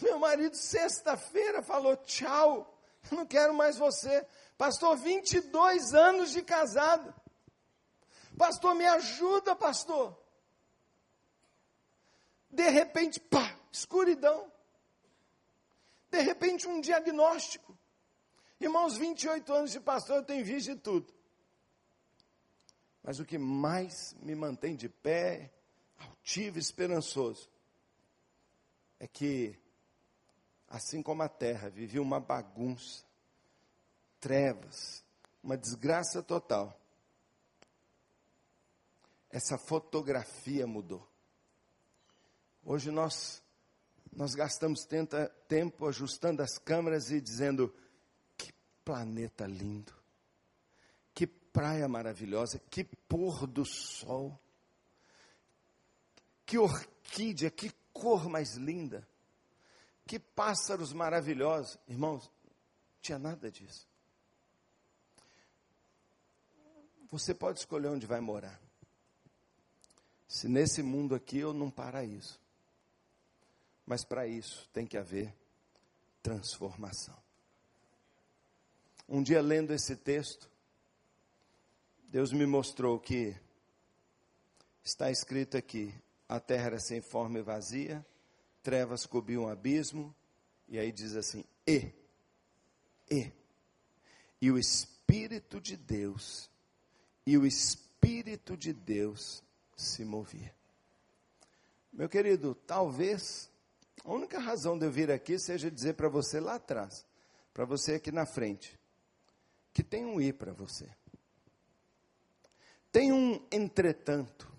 [0.00, 2.78] meu marido sexta-feira falou tchau,
[3.10, 4.26] não quero mais você.
[4.56, 7.14] Pastor, 22 anos de casado.
[8.36, 10.16] Pastor, me ajuda, pastor.
[12.50, 14.50] De repente, pá, escuridão.
[16.10, 17.76] De repente, um diagnóstico.
[18.60, 21.12] Irmãos, 28 anos de pastor, eu tenho visto de tudo.
[23.02, 25.52] Mas o que mais me mantém de pé,
[25.98, 27.50] altivo esperançoso,
[28.98, 29.58] é que,
[30.74, 33.04] assim como a terra vivia uma bagunça,
[34.18, 35.04] trevas,
[35.40, 36.76] uma desgraça total,
[39.30, 41.08] essa fotografia mudou.
[42.64, 43.40] Hoje nós,
[44.12, 47.72] nós gastamos tenta, tempo ajustando as câmeras e dizendo:
[48.36, 48.52] que
[48.84, 49.94] planeta lindo,
[51.14, 54.36] que praia maravilhosa, que pôr do sol,
[56.44, 59.06] que orquídea, que cor mais linda,
[60.06, 61.78] que pássaros maravilhosos.
[61.88, 62.52] Irmãos, não
[63.00, 63.86] tinha nada disso.
[67.10, 68.60] Você pode escolher onde vai morar.
[70.26, 72.40] Se nesse mundo aqui ou num paraíso.
[73.86, 75.34] Mas para isso tem que haver
[76.22, 77.16] transformação.
[79.08, 80.50] Um dia lendo esse texto,
[82.08, 83.36] Deus me mostrou que
[84.82, 85.94] está escrito aqui:
[86.28, 88.04] a terra era sem forma e vazia,
[88.64, 90.12] trevas cobriam o abismo,
[90.66, 91.92] e aí diz assim: e,
[93.08, 93.30] e,
[94.40, 96.50] e o Espírito de Deus,
[97.26, 99.44] e o Espírito de Deus
[99.76, 100.52] se movia.
[101.92, 103.50] Meu querido, talvez
[104.02, 107.06] a única razão de eu vir aqui seja dizer para você lá atrás,
[107.52, 108.78] para você aqui na frente,
[109.72, 110.88] que tem um i para você.
[112.90, 114.50] Tem um entretanto.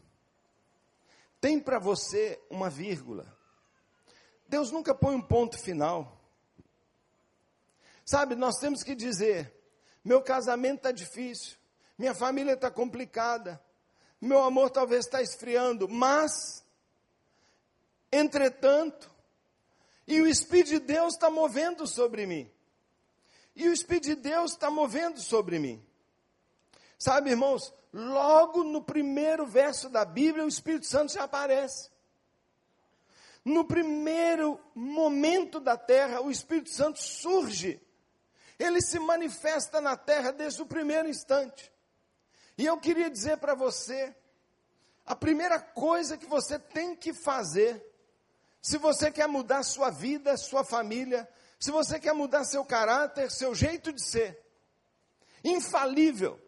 [1.41, 3.34] Tem para você uma vírgula.
[4.55, 6.17] Deus nunca põe um ponto final.
[8.05, 9.53] Sabe, nós temos que dizer:
[10.01, 11.57] meu casamento está difícil,
[11.97, 13.61] minha família está complicada,
[14.21, 16.63] meu amor talvez está esfriando, mas,
[18.09, 19.11] entretanto,
[20.07, 22.49] e o Espírito de Deus está movendo sobre mim.
[23.57, 25.85] E o Espírito de Deus está movendo sobre mim.
[26.97, 31.93] Sabe, irmãos, logo no primeiro verso da Bíblia, o Espírito Santo já aparece.
[33.45, 37.79] No primeiro momento da terra, o Espírito Santo surge.
[38.57, 41.71] Ele se manifesta na terra desde o primeiro instante.
[42.57, 44.15] E eu queria dizer para você:
[45.05, 47.85] a primeira coisa que você tem que fazer
[48.65, 51.29] se você quer mudar sua vida, sua família,
[51.59, 54.43] se você quer mudar seu caráter, seu jeito de ser,
[55.43, 56.41] infalível,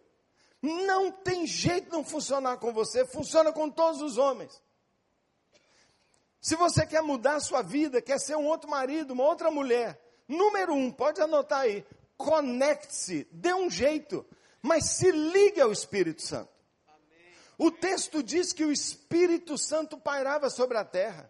[0.60, 4.60] não tem jeito de não funcionar com você, funciona com todos os homens.
[6.48, 10.74] Se você quer mudar sua vida, quer ser um outro marido, uma outra mulher, número
[10.74, 14.26] um, pode anotar aí, conecte-se, dê um jeito,
[14.62, 16.50] mas se ligue ao Espírito Santo.
[17.58, 21.30] O texto diz que o Espírito Santo pairava sobre a terra.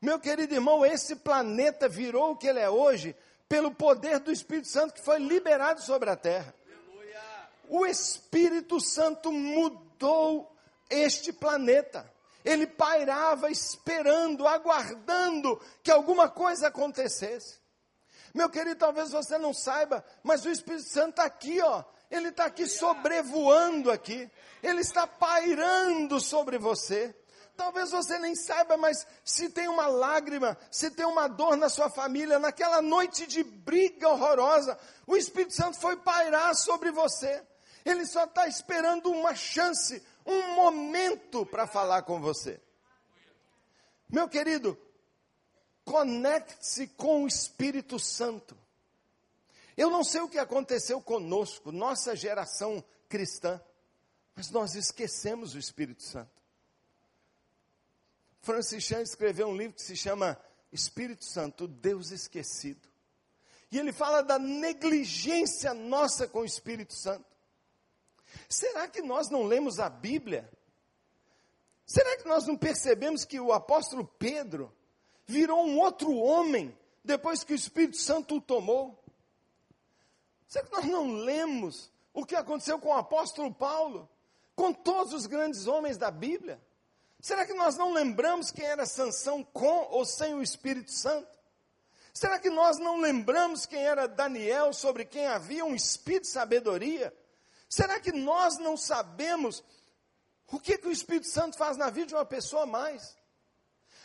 [0.00, 3.16] Meu querido irmão, esse planeta virou o que ele é hoje
[3.48, 6.54] pelo poder do Espírito Santo que foi liberado sobre a terra.
[7.68, 10.56] O Espírito Santo mudou
[10.88, 12.11] este planeta.
[12.44, 17.60] Ele pairava esperando, aguardando que alguma coisa acontecesse.
[18.34, 21.84] Meu querido, talvez você não saiba, mas o Espírito Santo está aqui, ó.
[22.10, 24.30] Ele está aqui sobrevoando aqui.
[24.62, 27.14] Ele está pairando sobre você.
[27.56, 31.90] Talvez você nem saiba, mas se tem uma lágrima, se tem uma dor na sua
[31.90, 37.42] família, naquela noite de briga horrorosa, o Espírito Santo foi pairar sobre você.
[37.84, 42.60] Ele só está esperando uma chance, um momento para falar com você.
[44.08, 44.78] Meu querido,
[45.84, 48.56] conecte-se com o Espírito Santo.
[49.76, 53.60] Eu não sei o que aconteceu conosco, nossa geração cristã,
[54.34, 56.30] mas nós esquecemos o Espírito Santo.
[58.42, 60.38] Francis Chan escreveu um livro que se chama
[60.72, 62.88] Espírito Santo, Deus Esquecido.
[63.70, 67.31] E ele fala da negligência nossa com o Espírito Santo.
[68.48, 70.50] Será que nós não lemos a Bíblia?
[71.86, 74.72] Será que nós não percebemos que o apóstolo Pedro
[75.26, 79.02] virou um outro homem depois que o Espírito Santo o tomou?
[80.46, 84.08] Será que nós não lemos o que aconteceu com o apóstolo Paulo,
[84.54, 86.60] com todos os grandes homens da Bíblia?
[87.20, 91.38] Será que nós não lembramos quem era Sansão com ou sem o Espírito Santo?
[92.12, 97.14] Será que nós não lembramos quem era Daniel, sobre quem havia um espírito de sabedoria?
[97.72, 99.64] Será que nós não sabemos
[100.48, 103.16] o que, que o Espírito Santo faz na vida de uma pessoa mais?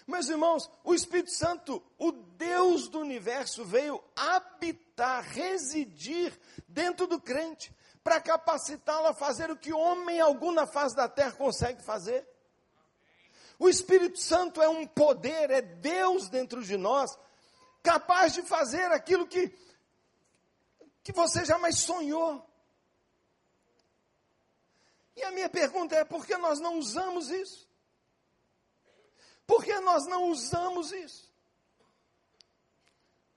[0.08, 6.32] Meus irmãos, o Espírito Santo, o Deus do universo, veio habitar, residir
[6.66, 11.34] dentro do crente, para capacitá-lo a fazer o que homem algum na face da terra
[11.34, 12.26] consegue fazer.
[13.60, 17.20] O Espírito Santo é um poder, é Deus dentro de nós,
[17.84, 19.54] capaz de fazer aquilo que,
[21.04, 22.47] que você jamais sonhou.
[25.18, 27.68] E a minha pergunta é: por que nós não usamos isso?
[29.48, 31.34] Por que nós não usamos isso?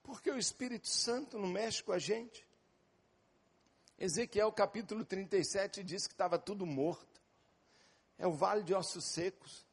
[0.03, 2.47] Porque o Espírito Santo não mexe com a gente.
[3.97, 7.19] Ezequiel capítulo 37 diz que estava tudo morto.
[8.17, 9.65] É o vale de ossos secos.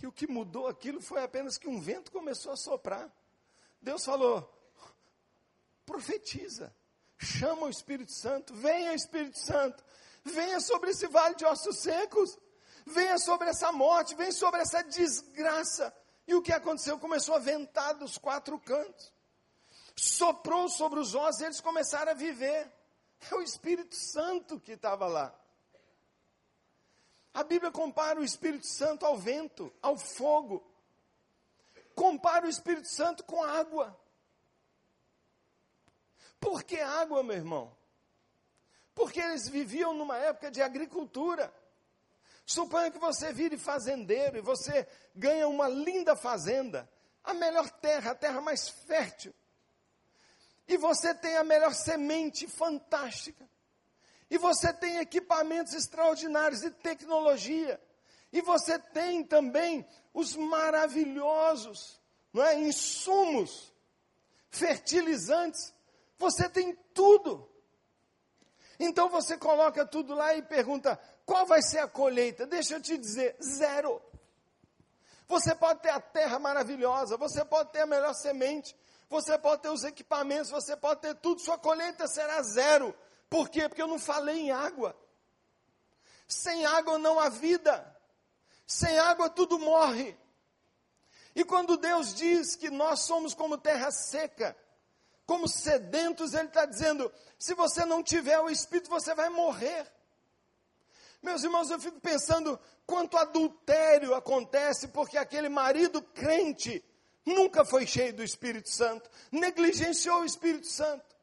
[0.00, 3.12] E o que mudou aquilo foi apenas que um vento começou a soprar.
[3.82, 4.48] Deus falou:
[5.84, 6.74] profetiza,
[7.18, 9.84] chama o Espírito Santo, venha Espírito Santo,
[10.30, 12.38] venha sobre esse vale de ossos secos,
[12.86, 15.94] venha sobre essa morte, venha sobre essa desgraça.
[16.26, 16.98] E o que aconteceu?
[16.98, 19.12] Começou a ventar dos quatro cantos,
[19.96, 22.70] soprou sobre os ossos e eles começaram a viver.
[23.30, 25.34] É o Espírito Santo que estava lá.
[27.34, 30.66] A Bíblia compara o Espírito Santo ao vento, ao fogo.
[31.94, 33.98] Compara o Espírito Santo com água.
[36.40, 37.76] Por que água, meu irmão?
[39.00, 41.50] Porque eles viviam numa época de agricultura.
[42.44, 44.86] Suponha que você vire fazendeiro e você
[45.16, 46.86] ganha uma linda fazenda,
[47.24, 49.34] a melhor terra, a terra mais fértil.
[50.68, 53.48] E você tem a melhor semente fantástica.
[54.28, 57.80] E você tem equipamentos extraordinários de tecnologia.
[58.30, 61.98] E você tem também os maravilhosos,
[62.34, 63.72] não é, insumos,
[64.50, 65.72] fertilizantes.
[66.18, 67.49] Você tem tudo.
[68.82, 72.46] Então você coloca tudo lá e pergunta: qual vai ser a colheita?
[72.46, 74.00] Deixa eu te dizer: zero.
[75.28, 78.74] Você pode ter a terra maravilhosa, você pode ter a melhor semente,
[79.08, 82.96] você pode ter os equipamentos, você pode ter tudo, sua colheita será zero.
[83.28, 83.68] Por quê?
[83.68, 84.96] Porque eu não falei em água.
[86.26, 87.96] Sem água não há vida.
[88.66, 90.18] Sem água tudo morre.
[91.34, 94.56] E quando Deus diz que nós somos como terra seca,
[95.30, 99.86] como sedentos, Ele está dizendo: se você não tiver o Espírito, você vai morrer.
[101.22, 106.84] Meus irmãos, eu fico pensando quanto adultério acontece porque aquele marido crente
[107.24, 111.14] nunca foi cheio do Espírito Santo, negligenciou o Espírito Santo.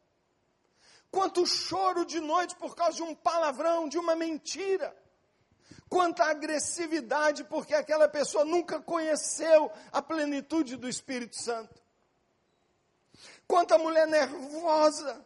[1.12, 4.96] Quanto choro de noite por causa de um palavrão, de uma mentira.
[5.90, 11.87] Quanta agressividade porque aquela pessoa nunca conheceu a plenitude do Espírito Santo.
[13.48, 15.26] Quanta mulher nervosa,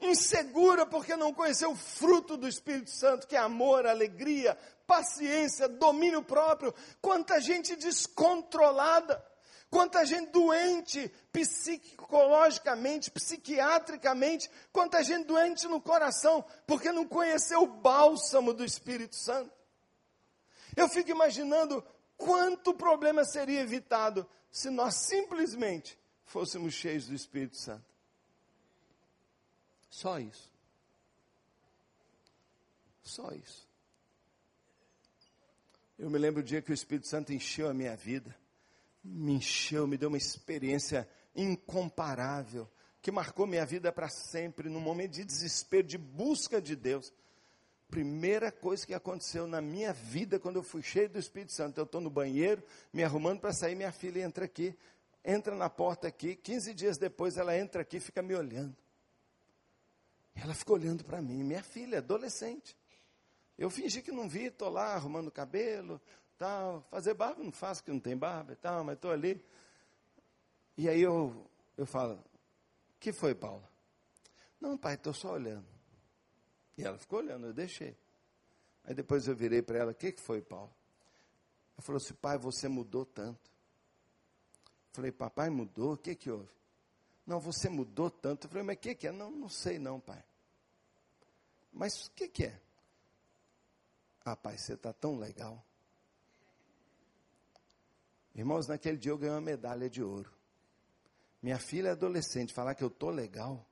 [0.00, 6.22] insegura porque não conheceu o fruto do Espírito Santo, que é amor, alegria, paciência, domínio
[6.22, 6.74] próprio.
[7.00, 9.24] Quanta gente descontrolada,
[9.70, 18.52] quanta gente doente psicologicamente, psiquiatricamente, quanta gente doente no coração porque não conheceu o bálsamo
[18.52, 19.52] do Espírito Santo.
[20.76, 21.84] Eu fico imaginando
[22.16, 27.84] quanto problema seria evitado se nós simplesmente fôssemos cheios do Espírito Santo.
[29.90, 30.52] Só isso.
[33.02, 33.66] Só isso.
[35.98, 38.36] Eu me lembro o dia que o Espírito Santo encheu a minha vida.
[39.02, 42.68] Me encheu, me deu uma experiência incomparável,
[43.00, 47.12] que marcou minha vida para sempre, num momento de desespero, de busca de Deus.
[47.88, 51.84] Primeira coisa que aconteceu na minha vida quando eu fui cheio do Espírito Santo, eu
[51.84, 52.62] estou no banheiro,
[52.92, 54.76] me arrumando para sair, minha filha entra aqui,
[55.24, 58.76] entra na porta aqui, 15 dias depois ela entra aqui e fica me olhando.
[60.34, 62.76] Ela ficou olhando para mim, minha filha, adolescente.
[63.58, 66.00] Eu fingi que não vi, estou lá arrumando cabelo,
[66.38, 66.86] tal.
[66.90, 69.44] Fazer barba não faço, que não tem barba e tal, mas estou ali.
[70.76, 71.44] E aí eu,
[71.76, 72.22] eu falo,
[73.00, 73.68] que foi, Paula?
[74.60, 75.66] Não, pai, estou só olhando.
[76.76, 77.96] E ela ficou olhando, eu deixei.
[78.84, 80.70] Aí depois eu virei para ela, o que, que foi, Paula?
[81.76, 83.50] Ela falou assim: pai, você mudou tanto.
[84.92, 85.92] Falei, papai mudou?
[85.92, 86.50] O que que houve?
[87.26, 88.46] Não, você mudou tanto.
[88.46, 89.12] Eu falei, mas o que que é?
[89.12, 90.24] Não, não sei não, pai.
[91.72, 92.60] Mas o que que é?
[94.24, 95.64] Ah, pai, você está tão legal.
[98.34, 100.32] Irmãos, naquele dia eu ganhei uma medalha de ouro.
[101.42, 103.66] Minha filha é adolescente, falar que eu tô legal.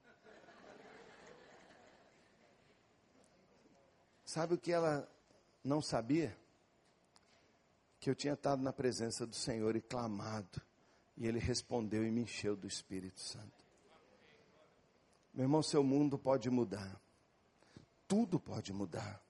[4.24, 5.08] Sabe o que ela
[5.62, 6.36] não sabia?
[8.00, 10.60] Que eu tinha estado na presença do Senhor e clamado.
[11.16, 13.64] E ele respondeu e me encheu do Espírito Santo.
[15.32, 17.00] Meu irmão, seu mundo pode mudar.
[18.06, 19.22] Tudo pode mudar.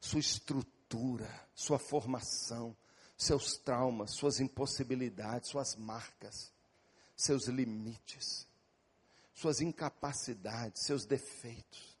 [0.00, 2.76] Sua estrutura, sua formação,
[3.16, 6.52] seus traumas, suas impossibilidades, suas marcas,
[7.16, 8.48] seus limites,
[9.34, 11.96] suas incapacidades, seus defeitos.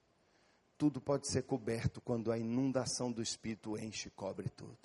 [0.76, 4.78] Tudo pode ser coberto quando a inundação do Espírito enche e cobre tudo.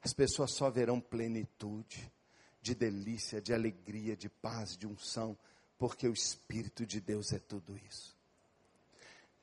[0.00, 2.12] As pessoas só verão plenitude
[2.60, 5.36] de delícia, de alegria, de paz, de unção,
[5.78, 8.16] porque o Espírito de Deus é tudo isso.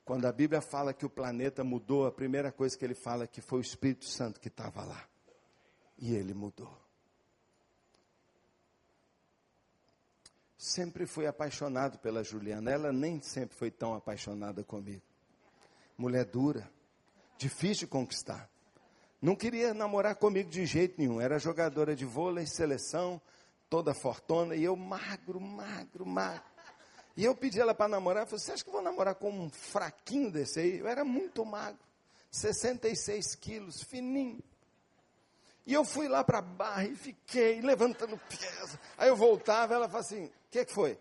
[0.04, 3.26] Quando a Bíblia fala que o planeta mudou, a primeira coisa que ele fala é
[3.26, 5.04] que foi o Espírito Santo que estava lá.
[5.98, 6.72] E ele mudou.
[10.56, 12.70] Sempre fui apaixonado pela Juliana.
[12.70, 15.02] Ela nem sempre foi tão apaixonada comigo.
[15.98, 16.70] Mulher dura,
[17.36, 18.48] difícil de conquistar.
[19.20, 21.20] Não queria namorar comigo de jeito nenhum.
[21.20, 23.20] Era jogadora de vôlei, seleção,
[23.68, 26.42] toda fortuna, e eu magro, magro, magro.
[27.16, 29.30] E eu pedi ela para namorar, eu falei, você acha que eu vou namorar com
[29.30, 30.78] um fraquinho desse aí?
[30.78, 31.80] Eu era muito magro,
[32.30, 34.42] 66 quilos, fininho.
[35.66, 38.78] E eu fui lá para a barra e fiquei levantando peso.
[38.96, 40.96] Aí eu voltava, ela falou assim, o que, que foi?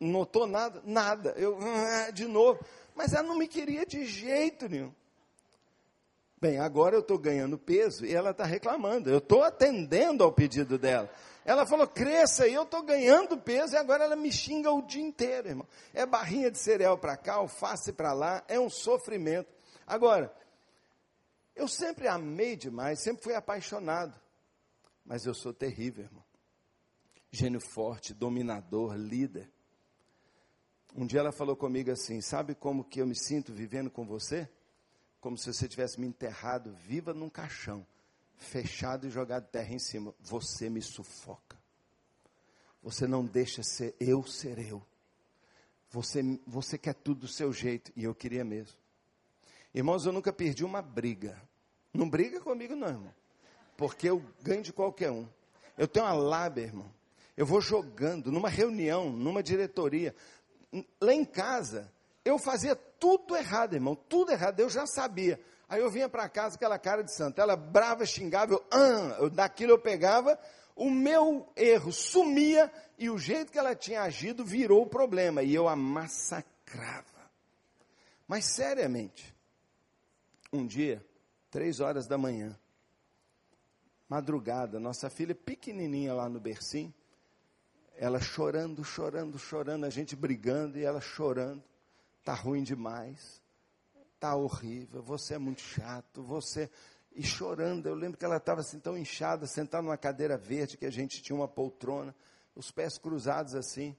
[0.00, 0.80] Notou nada?
[0.84, 1.34] Nada.
[1.36, 2.64] Eu, ah, de novo.
[2.94, 4.94] Mas ela não me queria de jeito nenhum.
[6.40, 9.10] Bem, agora eu estou ganhando peso e ela está reclamando.
[9.10, 11.10] Eu estou atendendo ao pedido dela.
[11.44, 15.02] Ela falou, cresça, e eu estou ganhando peso, e agora ela me xinga o dia
[15.02, 15.66] inteiro, irmão.
[15.92, 19.48] É barrinha de cereal para cá, alface para lá, é um sofrimento.
[19.86, 20.32] Agora,
[21.56, 24.14] eu sempre amei demais, sempre fui apaixonado.
[25.04, 26.24] Mas eu sou terrível, irmão.
[27.32, 29.50] Gênio forte, dominador, líder.
[30.94, 34.48] Um dia ela falou comigo assim: Sabe como que eu me sinto vivendo com você?
[35.20, 37.86] Como se você tivesse me enterrado viva num caixão,
[38.36, 40.14] fechado e jogado terra em cima.
[40.20, 41.56] Você me sufoca.
[42.82, 44.82] Você não deixa ser eu ser eu.
[45.90, 48.76] Você, você quer tudo do seu jeito, e eu queria mesmo.
[49.74, 51.40] Irmãos, eu nunca perdi uma briga.
[51.92, 53.14] Não briga comigo, não, irmão.
[53.76, 55.26] Porque eu ganho de qualquer um.
[55.76, 56.92] Eu tenho uma lábia, irmão.
[57.36, 60.14] Eu vou jogando numa reunião, numa diretoria.
[61.00, 61.90] Lá em casa,
[62.24, 65.40] eu fazia tudo errado, irmão, tudo errado, eu já sabia.
[65.68, 69.72] Aí eu vinha para casa aquela cara de santo, ela brava, xingava, eu, ah, daquilo
[69.72, 70.38] eu pegava,
[70.74, 75.54] o meu erro sumia e o jeito que ela tinha agido virou o problema e
[75.54, 77.06] eu a massacrava.
[78.26, 79.34] Mas seriamente,
[80.52, 81.04] um dia,
[81.50, 82.58] três horas da manhã,
[84.08, 86.94] madrugada, nossa filha pequenininha lá no bercinho,
[87.96, 91.62] ela chorando, chorando, chorando, a gente brigando e ela chorando
[92.28, 93.40] está ruim demais,
[94.14, 96.70] está horrível, você é muito chato, você.
[97.10, 100.84] E chorando, eu lembro que ela estava assim tão inchada, sentada numa cadeira verde, que
[100.84, 102.14] a gente tinha uma poltrona,
[102.54, 103.96] os pés cruzados assim.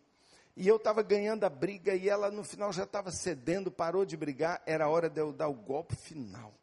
[0.55, 4.15] E eu estava ganhando a briga e ela no final já estava cedendo, parou de
[4.15, 6.53] brigar, era hora de eu dar o golpe final.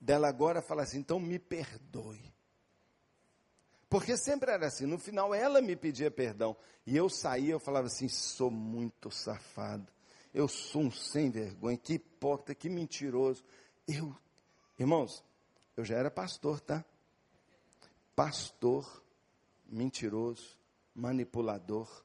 [0.00, 2.34] Dela agora fala assim: então me perdoe.
[3.88, 6.56] Porque sempre era assim, no final ela me pedia perdão.
[6.84, 9.97] E eu saía, eu falava assim: sou muito safado
[10.32, 13.44] eu sou um sem vergonha, que hipócrita, que mentiroso.
[13.86, 14.16] Eu,
[14.78, 15.24] irmãos,
[15.76, 16.84] eu já era pastor, tá?
[18.14, 19.02] Pastor,
[19.66, 20.58] mentiroso,
[20.94, 22.04] manipulador,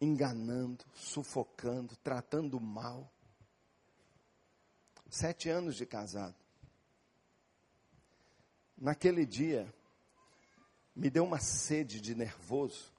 [0.00, 3.10] enganando, sufocando, tratando mal.
[5.08, 6.34] Sete anos de casado.
[8.76, 9.72] Naquele dia,
[10.94, 12.92] me deu uma sede de nervoso.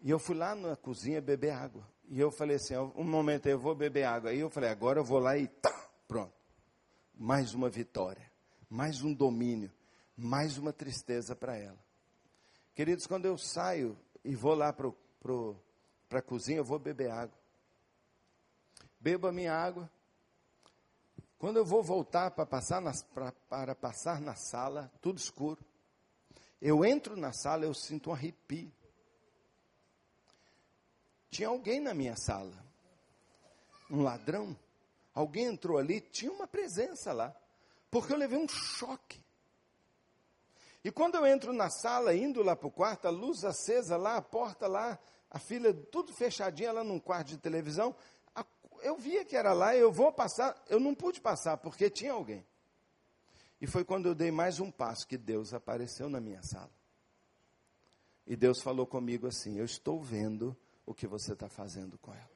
[0.00, 1.86] E eu fui lá na cozinha beber água.
[2.10, 4.30] E eu falei assim, um momento eu vou beber água.
[4.30, 6.32] Aí eu falei, agora eu vou lá e tá, pronto.
[7.14, 8.30] Mais uma vitória,
[8.70, 9.70] mais um domínio,
[10.16, 11.78] mais uma tristeza para ela.
[12.74, 14.90] Queridos, quando eu saio e vou lá para
[15.20, 15.56] pro,
[16.10, 17.36] a cozinha, eu vou beber água.
[19.00, 19.90] Bebo a minha água.
[21.38, 25.64] Quando eu vou voltar para passar, na, pra, para passar na sala, tudo escuro.
[26.60, 28.72] Eu entro na sala, eu sinto um arrepio.
[31.30, 32.64] Tinha alguém na minha sala.
[33.90, 34.56] Um ladrão.
[35.14, 37.34] Alguém entrou ali, tinha uma presença lá.
[37.90, 39.22] Porque eu levei um choque.
[40.84, 44.16] E quando eu entro na sala, indo lá para o quarto, a luz acesa lá,
[44.16, 44.98] a porta lá,
[45.30, 47.94] a filha tudo fechadinha lá num quarto de televisão,
[48.34, 48.44] a,
[48.82, 52.46] eu via que era lá, eu vou passar, eu não pude passar porque tinha alguém.
[53.60, 56.70] E foi quando eu dei mais um passo que Deus apareceu na minha sala.
[58.26, 60.56] E Deus falou comigo assim: Eu estou vendo
[60.88, 62.30] o que você está fazendo com ela.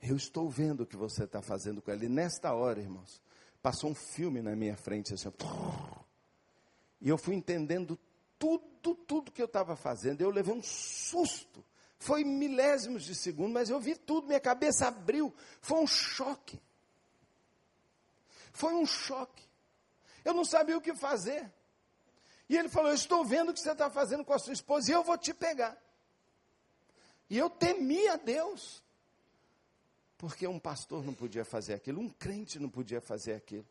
[0.00, 2.04] Eu estou vendo o que você está fazendo com ela.
[2.04, 3.20] E nesta hora, irmãos,
[3.60, 5.28] passou um filme na minha frente, assim,
[7.00, 7.98] e eu fui entendendo
[8.38, 10.20] tudo, tudo que eu estava fazendo.
[10.20, 11.64] Eu levei um susto.
[11.98, 15.34] Foi milésimos de segundo, mas eu vi tudo, minha cabeça abriu.
[15.60, 16.60] Foi um choque.
[18.52, 19.42] Foi um choque.
[20.24, 21.52] Eu não sabia o que fazer.
[22.48, 24.90] E ele falou: Eu estou vendo o que você está fazendo com a sua esposa
[24.90, 25.76] e eu vou te pegar.
[27.28, 28.82] E eu temia Deus.
[30.16, 33.66] Porque um pastor não podia fazer aquilo, um crente não podia fazer aquilo.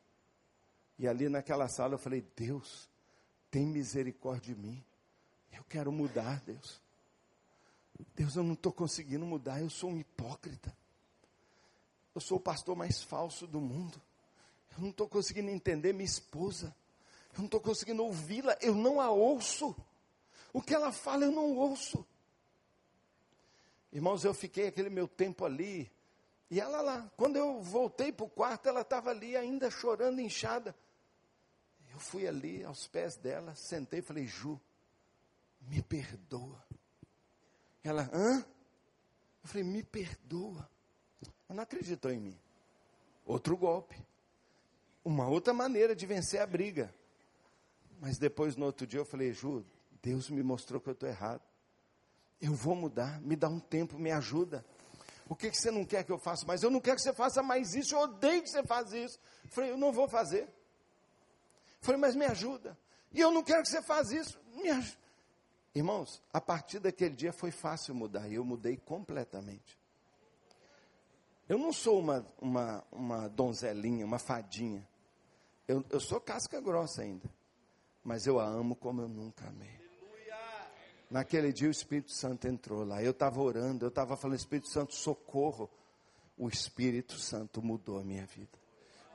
[0.98, 2.90] E ali naquela sala eu falei: Deus,
[3.52, 4.84] tem misericórdia de mim.
[5.52, 6.80] Eu quero mudar, Deus.
[8.16, 10.76] Deus, eu não estou conseguindo mudar, eu sou um hipócrita.
[12.14, 14.02] Eu sou o pastor mais falso do mundo.
[14.76, 16.76] Eu não estou conseguindo entender minha esposa.
[17.34, 19.76] Eu não estou conseguindo ouvi-la, eu não a ouço.
[20.54, 22.06] O que ela fala, eu não ouço.
[23.98, 25.92] Irmãos, eu fiquei aquele meu tempo ali.
[26.52, 30.76] E ela lá, quando eu voltei para o quarto, ela estava ali ainda chorando, inchada.
[31.92, 34.62] Eu fui ali aos pés dela, sentei e falei, Ju,
[35.62, 36.64] me perdoa.
[37.84, 38.46] Ela, hã?
[39.44, 40.70] Eu falei, me perdoa.
[41.50, 42.40] Ela não acreditou em mim.
[43.26, 44.00] Outro golpe.
[45.04, 46.94] Uma outra maneira de vencer a briga.
[48.00, 49.66] Mas depois, no outro dia, eu falei, Ju,
[50.04, 51.47] Deus me mostrou que eu estou errado.
[52.42, 54.64] Eu vou mudar, me dá um tempo, me ajuda.
[55.30, 56.64] O que, que você não quer que eu faça mais?
[56.64, 59.20] Eu não quero que você faça mais isso, eu odeio que você faça isso.
[59.50, 60.48] Falei, eu não vou fazer.
[61.82, 62.78] Falei, mas me ajuda.
[63.12, 64.40] E eu não quero que você faça isso.
[64.56, 64.98] Me ajuda.
[65.74, 68.28] Irmãos, a partir daquele dia foi fácil mudar.
[68.28, 69.78] E eu mudei completamente.
[71.48, 74.88] Eu não sou uma, uma, uma donzelinha, uma fadinha.
[75.68, 77.30] Eu, eu sou casca grossa ainda.
[78.04, 79.87] Mas eu a amo como eu nunca amei.
[81.10, 83.02] Naquele dia o Espírito Santo entrou lá.
[83.02, 85.70] Eu estava orando, eu estava falando, Espírito Santo, socorro.
[86.38, 88.58] O Espírito Santo mudou a minha vida.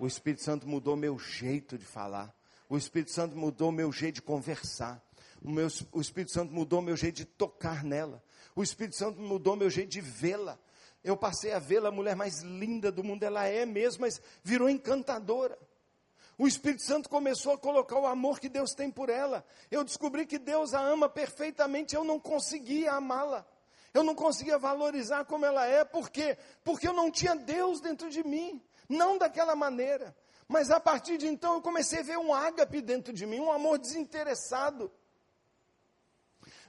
[0.00, 2.34] O Espírito Santo mudou meu jeito de falar.
[2.68, 5.00] O Espírito Santo mudou meu jeito de conversar.
[5.42, 8.22] O, meu, o Espírito Santo mudou meu jeito de tocar nela.
[8.56, 10.58] O Espírito Santo mudou meu jeito de vê-la.
[11.04, 13.22] Eu passei a vê-la a mulher mais linda do mundo.
[13.22, 15.58] Ela é mesmo, mas virou encantadora.
[16.42, 19.46] O Espírito Santo começou a colocar o amor que Deus tem por ela.
[19.70, 21.94] Eu descobri que Deus a ama perfeitamente.
[21.94, 23.46] Eu não conseguia amá-la.
[23.94, 25.84] Eu não conseguia valorizar como ela é.
[25.84, 26.36] Por quê?
[26.64, 28.60] Porque eu não tinha Deus dentro de mim.
[28.88, 30.16] Não daquela maneira.
[30.48, 33.52] Mas a partir de então eu comecei a ver um ágape dentro de mim, um
[33.52, 34.90] amor desinteressado.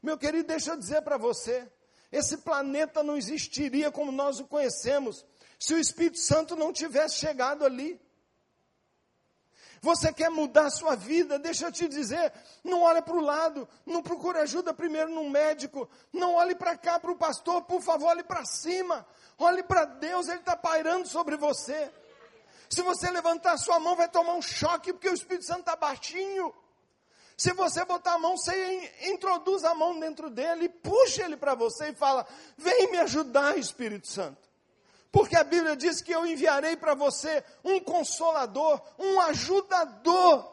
[0.04, 1.68] Meu querido, deixa eu dizer para você:
[2.12, 5.26] esse planeta não existiria como nós o conhecemos
[5.58, 8.00] se o Espírito Santo não tivesse chegado ali.
[9.84, 11.38] Você quer mudar a sua vida?
[11.38, 12.32] Deixa eu te dizer,
[12.64, 16.98] não olhe para o lado, não procure ajuda primeiro num médico, não olhe para cá
[16.98, 19.06] para o pastor, por favor, olhe para cima,
[19.38, 21.92] olhe para Deus, Ele está pairando sobre você.
[22.70, 25.76] Se você levantar a sua mão, vai tomar um choque, porque o Espírito Santo está
[25.76, 26.56] baixinho.
[27.36, 31.90] Se você botar a mão, você introduz a mão dentro dele, puxa ele para você
[31.90, 32.26] e fala:
[32.58, 34.53] Vem me ajudar, Espírito Santo.
[35.14, 40.52] Porque a Bíblia diz que eu enviarei para você um consolador, um ajudador.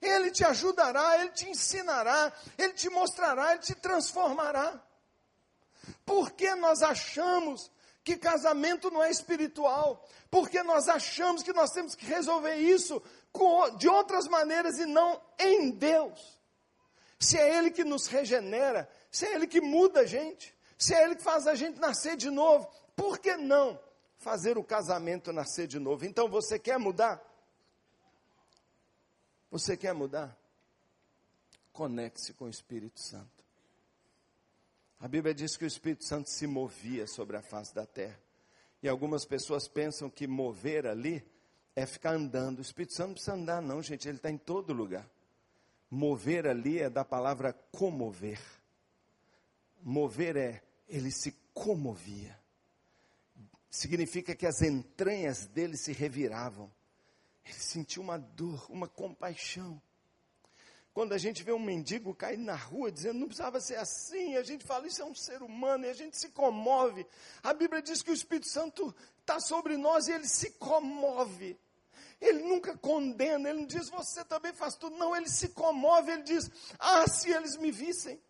[0.00, 4.82] Ele te ajudará, ele te ensinará, ele te mostrará, ele te transformará.
[6.06, 7.70] Por que nós achamos
[8.02, 13.02] que casamento não é espiritual, porque nós achamos que nós temos que resolver isso
[13.76, 16.40] de outras maneiras e não em Deus.
[17.20, 21.04] Se é Ele que nos regenera, se é Ele que muda a gente, se é
[21.04, 23.78] Ele que faz a gente nascer de novo, por que não
[24.18, 26.04] fazer o casamento nascer de novo?
[26.04, 27.22] Então você quer mudar?
[29.50, 30.36] Você quer mudar?
[31.72, 33.38] Conecte-se com o Espírito Santo.
[35.00, 38.18] A Bíblia diz que o Espírito Santo se movia sobre a face da terra.
[38.82, 41.24] E algumas pessoas pensam que mover ali
[41.74, 42.58] é ficar andando.
[42.58, 45.08] O Espírito Santo não precisa andar, não, gente, ele está em todo lugar.
[45.90, 48.40] Mover ali é da palavra comover.
[49.82, 52.37] Mover é, ele se comovia.
[53.70, 56.72] Significa que as entranhas dele se reviravam.
[57.44, 59.80] Ele sentiu uma dor, uma compaixão.
[60.98, 64.42] Quando a gente vê um mendigo cair na rua dizendo não precisava ser assim, a
[64.42, 67.06] gente fala isso é um ser humano e a gente se comove.
[67.42, 71.56] A Bíblia diz que o Espírito Santo está sobre nós e ele se comove.
[72.20, 74.96] ele nunca condena, ele não diz, você também faz tudo.
[74.96, 78.20] Não, ele se comove, ele diz, ah, se eles me vissem.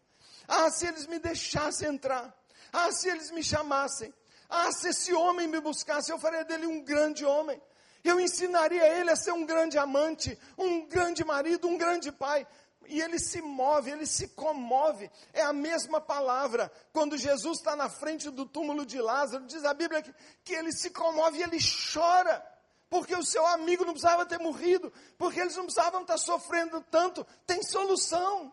[0.47, 2.37] Ah, se eles me deixassem entrar.
[2.71, 4.13] Ah, se eles me chamassem.
[4.49, 7.61] Ah, se esse homem me buscasse, eu faria dele um grande homem.
[8.03, 12.47] Eu ensinaria ele a ser um grande amante, um grande marido, um grande pai.
[12.87, 15.11] E ele se move, ele se comove.
[15.33, 16.73] É a mesma palavra.
[16.93, 20.73] Quando Jesus está na frente do túmulo de Lázaro, diz a Bíblia que, que ele
[20.73, 21.59] se comove e ele
[21.93, 22.43] chora.
[22.89, 24.91] Porque o seu amigo não precisava ter morrido.
[25.19, 27.27] Porque eles não precisavam estar sofrendo tanto.
[27.47, 28.51] Tem solução.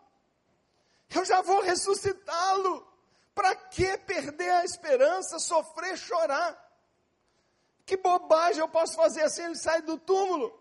[1.14, 2.86] Eu já vou ressuscitá-lo.
[3.36, 6.58] Para que perder a esperança, sofrer, chorar?
[7.84, 9.42] Que bobagem eu posso fazer assim?
[9.42, 10.58] Ele sai do túmulo.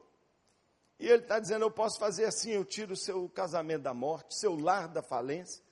[0.99, 4.37] E ele está dizendo: Eu posso fazer assim, eu tiro o seu casamento da morte,
[4.37, 5.63] seu lar da falência,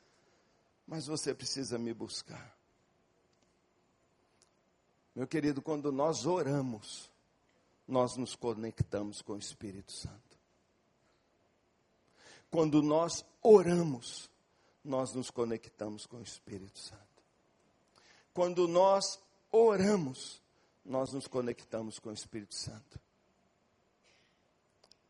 [0.88, 2.58] mas você precisa me buscar.
[5.14, 7.12] Meu querido, quando nós oramos,
[7.86, 10.39] nós nos conectamos com o Espírito Santo.
[12.49, 14.32] Quando nós oramos,
[14.84, 17.23] nós nos conectamos com o Espírito Santo.
[18.34, 19.19] Quando nós
[19.51, 20.41] oramos,
[20.84, 22.99] nós nos conectamos com o Espírito Santo.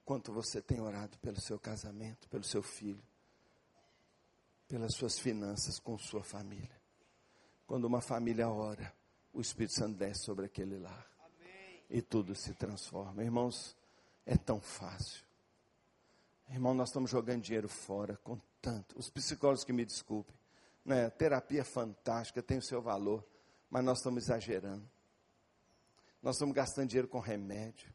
[0.06, 3.02] Quanto você tem orado pelo seu casamento, pelo seu filho,
[4.68, 6.82] pelas suas finanças, com sua família.
[7.66, 8.94] Quando uma família ora,
[9.34, 11.08] o Espírito Santo desce sobre aquele lar.
[11.20, 11.82] Amém.
[11.90, 13.24] E tudo se transforma.
[13.24, 13.76] Irmãos,
[14.26, 15.24] é tão fácil.
[16.50, 18.98] Irmão, nós estamos jogando dinheiro fora com tanto.
[18.98, 20.34] Os psicólogos que me desculpem.
[20.86, 21.10] Né?
[21.10, 23.24] Terapia é fantástica, tem o seu valor,
[23.70, 24.90] mas nós estamos exagerando.
[26.22, 27.94] Nós estamos gastando dinheiro com remédio.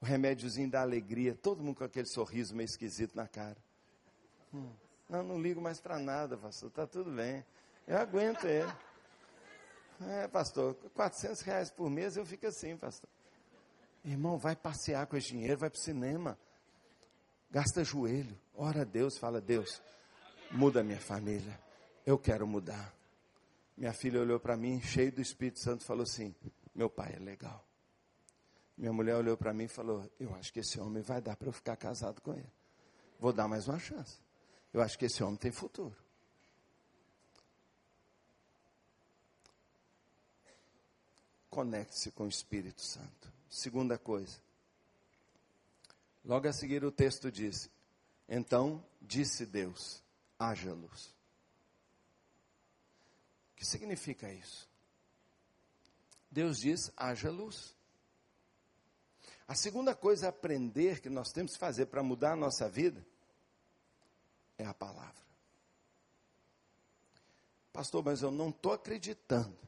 [0.00, 3.56] O remédiozinho da alegria, todo mundo com aquele sorriso meio esquisito na cara.
[4.52, 4.72] Hum,
[5.08, 7.46] não, não ligo mais para nada, pastor, está tudo bem.
[7.86, 8.72] Eu aguento ele.
[10.08, 13.08] É, pastor, 400 reais por mês eu fico assim, pastor.
[14.04, 16.36] Irmão, vai passear com esse dinheiro, vai para o cinema.
[17.52, 19.82] Gasta joelho, ora a Deus, fala, Deus,
[20.50, 21.60] muda minha família.
[22.06, 22.94] Eu quero mudar.
[23.76, 26.34] Minha filha olhou para mim, cheio do Espírito Santo, falou assim:
[26.74, 27.62] Meu pai é legal.
[28.74, 31.46] Minha mulher olhou para mim e falou: Eu acho que esse homem vai dar para
[31.46, 32.50] eu ficar casado com ele.
[33.20, 34.18] Vou dar mais uma chance.
[34.72, 35.94] Eu acho que esse homem tem futuro.
[41.50, 43.30] Conecte-se com o Espírito Santo.
[43.50, 44.40] Segunda coisa.
[46.24, 47.70] Logo a seguir o texto diz:
[48.28, 50.02] Então disse Deus:
[50.38, 51.14] haja luz.
[53.52, 54.68] O que significa isso?
[56.30, 57.76] Deus diz: haja luz.
[59.46, 63.04] A segunda coisa a aprender que nós temos que fazer para mudar a nossa vida
[64.56, 65.22] é a palavra.
[67.72, 69.58] Pastor, mas eu não estou acreditando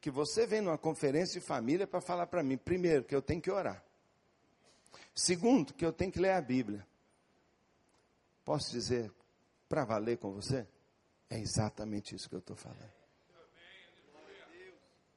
[0.00, 3.40] que você vem numa conferência de família para falar para mim, primeiro, que eu tenho
[3.40, 3.82] que orar.
[5.14, 6.86] Segundo, que eu tenho que ler a Bíblia.
[8.44, 9.12] Posso dizer,
[9.68, 10.66] para valer com você?
[11.30, 12.92] É exatamente isso que eu estou falando.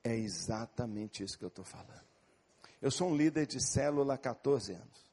[0.04, 2.06] É exatamente isso que eu estou falando.
[2.82, 5.12] Eu sou um líder de célula há 14 anos.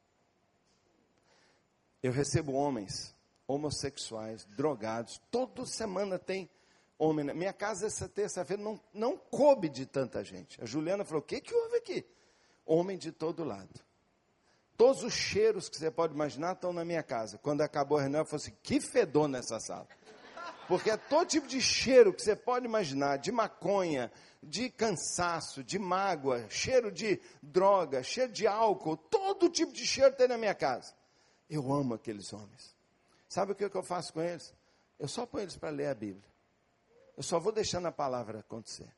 [2.02, 3.14] Eu recebo homens
[3.46, 6.48] homossexuais, drogados, toda semana tem
[6.98, 7.24] homem.
[7.34, 10.62] Minha casa essa terça-feira não, não coube de tanta gente.
[10.62, 12.06] A Juliana falou: o que, que houve aqui?
[12.64, 13.80] Homem de todo lado.
[14.76, 17.38] Todos os cheiros que você pode imaginar estão na minha casa.
[17.38, 19.86] Quando acabou a reunião, eu falei assim: que fedor nessa sala.
[20.66, 24.10] Porque é todo tipo de cheiro que você pode imaginar, de maconha,
[24.42, 30.28] de cansaço, de mágoa, cheiro de droga, cheiro de álcool, todo tipo de cheiro tem
[30.28, 30.94] na minha casa.
[31.48, 32.74] Eu amo aqueles homens.
[33.28, 34.54] Sabe o que, que eu faço com eles?
[34.98, 36.28] Eu só ponho eles para ler a Bíblia.
[37.16, 38.88] Eu só vou deixando a palavra acontecer.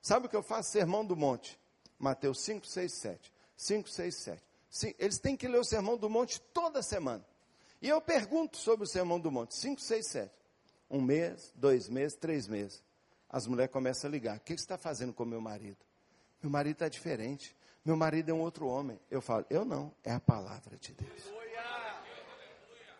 [0.00, 0.70] Sabe o que eu faço?
[0.70, 1.58] Sermão do Monte.
[1.98, 3.32] Mateus 5, 6, 7.
[3.56, 4.42] 5, 6, 7.
[4.70, 7.24] Sim, eles têm que ler o Sermão do Monte toda semana.
[7.80, 10.32] E eu pergunto sobre o Sermão do Monte, 5, 6, 7.
[10.90, 12.82] Um mês, dois meses, três meses.
[13.28, 14.36] As mulheres começam a ligar.
[14.36, 15.78] O que você está fazendo com meu marido?
[16.42, 17.56] Meu marido está diferente.
[17.84, 18.98] Meu marido é um outro homem.
[19.10, 21.32] Eu falo, eu não, é a palavra de Deus.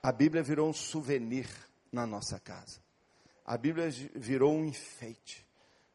[0.03, 1.49] A Bíblia virou um souvenir
[1.91, 2.81] na nossa casa.
[3.45, 5.47] A Bíblia virou um enfeite.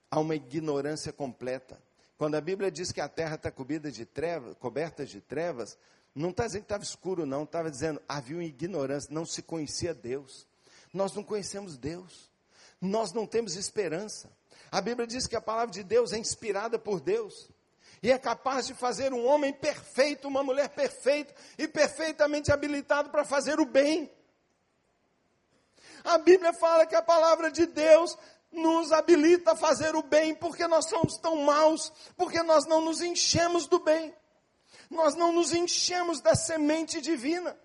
[0.09, 1.81] Há uma ignorância completa.
[2.21, 5.75] Quando a Bíblia diz que a terra está coberta de trevas,
[6.13, 7.45] não está dizendo que estava escuro, não.
[7.45, 10.47] Estava dizendo havia uma ignorância, não se conhecia Deus.
[10.93, 12.29] Nós não conhecemos Deus.
[12.79, 14.29] Nós não temos esperança.
[14.71, 17.49] A Bíblia diz que a palavra de Deus é inspirada por Deus.
[18.03, 23.25] E é capaz de fazer um homem perfeito, uma mulher perfeita e perfeitamente habilitado para
[23.25, 24.11] fazer o bem.
[26.03, 28.15] A Bíblia fala que a palavra de Deus
[28.51, 33.01] nos habilita a fazer o bem, porque nós somos tão maus, porque nós não nos
[33.01, 34.13] enchemos do bem.
[34.89, 37.57] nós não nos enchemos da semente divina.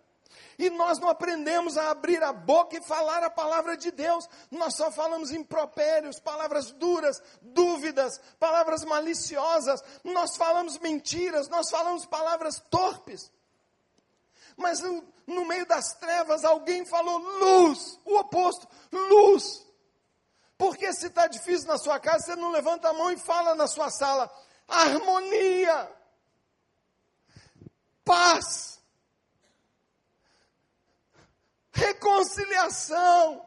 [0.58, 4.26] E nós não aprendemos a abrir a boca e falar a palavra de Deus.
[4.50, 9.82] Nós só falamos impropérios, palavras duras, dúvidas, palavras maliciosas.
[10.02, 13.30] Nós falamos mentiras, nós falamos palavras torpes.
[14.56, 19.65] Mas no, no meio das trevas alguém falou luz, o oposto, luz.
[20.58, 23.66] Porque se está difícil na sua casa, você não levanta a mão e fala na
[23.66, 24.30] sua sala,
[24.66, 25.92] harmonia,
[28.04, 28.80] paz,
[31.72, 33.46] reconciliação.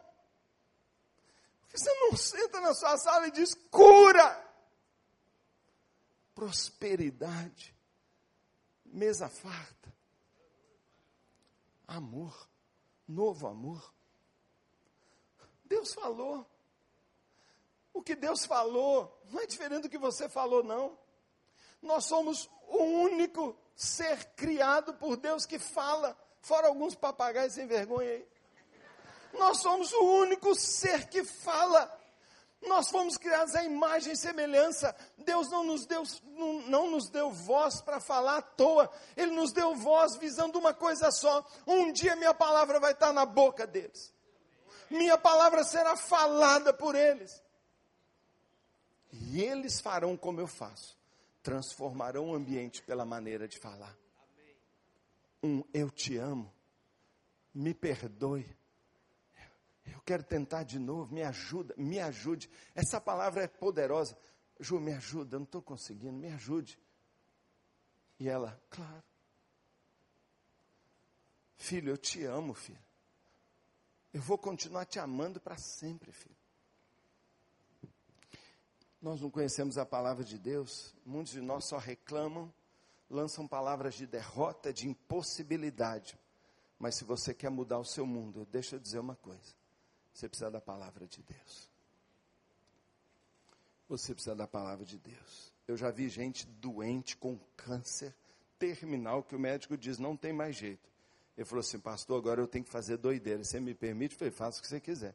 [1.72, 4.48] Você não senta na sua sala e diz cura,
[6.34, 7.74] prosperidade,
[8.84, 9.92] mesa farta,
[11.88, 12.48] amor,
[13.06, 13.92] novo amor.
[15.64, 16.49] Deus falou.
[18.00, 20.98] O que Deus falou não é diferente do que você falou, não.
[21.82, 28.08] Nós somos o único ser criado por Deus que fala, fora alguns papagaios sem vergonha
[28.08, 28.26] aí.
[29.34, 31.94] Nós somos o único ser que fala.
[32.62, 34.96] Nós fomos criados à imagem e semelhança.
[35.18, 38.90] Deus não nos deu, não, não nos deu voz para falar à toa.
[39.14, 41.44] Ele nos deu voz visando uma coisa só.
[41.66, 44.10] Um dia minha palavra vai estar na boca deles.
[44.88, 47.42] Minha palavra será falada por eles.
[49.12, 50.98] E eles farão como eu faço.
[51.42, 53.96] Transformarão o ambiente pela maneira de falar.
[55.42, 56.52] Um eu te amo.
[57.52, 58.46] Me perdoe.
[59.86, 61.12] Eu quero tentar de novo.
[61.12, 62.48] Me ajuda, me ajude.
[62.74, 64.16] Essa palavra é poderosa.
[64.60, 66.78] Ju, me ajuda, eu não estou conseguindo, me ajude.
[68.18, 69.02] E ela, claro.
[71.56, 72.78] Filho, eu te amo, filho.
[74.12, 76.39] Eu vou continuar te amando para sempre, filho
[79.00, 82.52] nós não conhecemos a palavra de Deus, muitos de nós só reclamam,
[83.08, 86.18] lançam palavras de derrota, de impossibilidade.
[86.78, 89.54] Mas se você quer mudar o seu mundo, deixa eu dizer uma coisa:
[90.12, 91.70] você precisa da palavra de Deus.
[93.88, 95.52] Você precisa da palavra de Deus.
[95.66, 98.14] Eu já vi gente doente com câncer
[98.58, 100.88] terminal que o médico diz não tem mais jeito.
[101.36, 103.42] Ele falou assim, pastor, agora eu tenho que fazer doideira.
[103.42, 104.12] Você me permite?
[104.12, 105.14] Eu falei, faça o que você quiser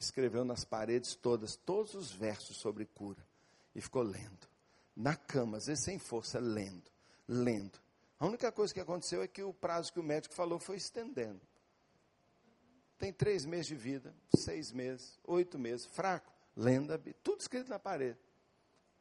[0.00, 3.24] escreveu nas paredes todas, todos os versos sobre cura.
[3.74, 4.48] E ficou lendo.
[4.96, 6.90] Na cama, às vezes sem força, lendo,
[7.28, 7.78] lendo.
[8.18, 11.40] A única coisa que aconteceu é que o prazo que o médico falou foi estendendo.
[12.98, 18.18] Tem três meses de vida, seis meses, oito meses, fraco, lendo, tudo escrito na parede.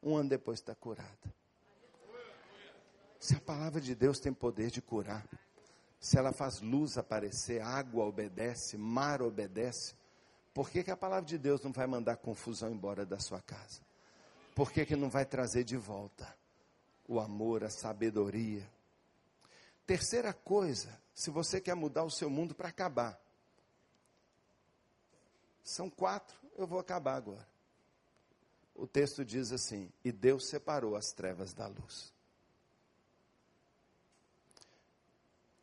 [0.02, 1.34] Um ano depois está curada.
[3.20, 5.28] Se a palavra de Deus tem poder de curar,
[6.00, 9.94] se ela faz luz aparecer, água obedece, mar obedece,
[10.60, 13.80] por que, que a palavra de Deus não vai mandar confusão embora da sua casa?
[14.54, 16.38] Por que, que não vai trazer de volta
[17.08, 18.70] o amor, a sabedoria?
[19.88, 23.18] Terceira coisa, se você quer mudar o seu mundo para acabar.
[25.64, 27.48] São quatro, eu vou acabar agora.
[28.76, 32.14] O texto diz assim: E Deus separou as trevas da luz.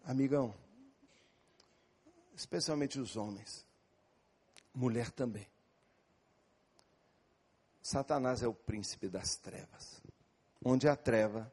[0.02, 0.54] Amigão,
[2.34, 3.66] especialmente os homens,
[4.76, 5.48] mulher também.
[7.80, 10.02] Satanás é o príncipe das trevas.
[10.62, 11.50] Onde há treva,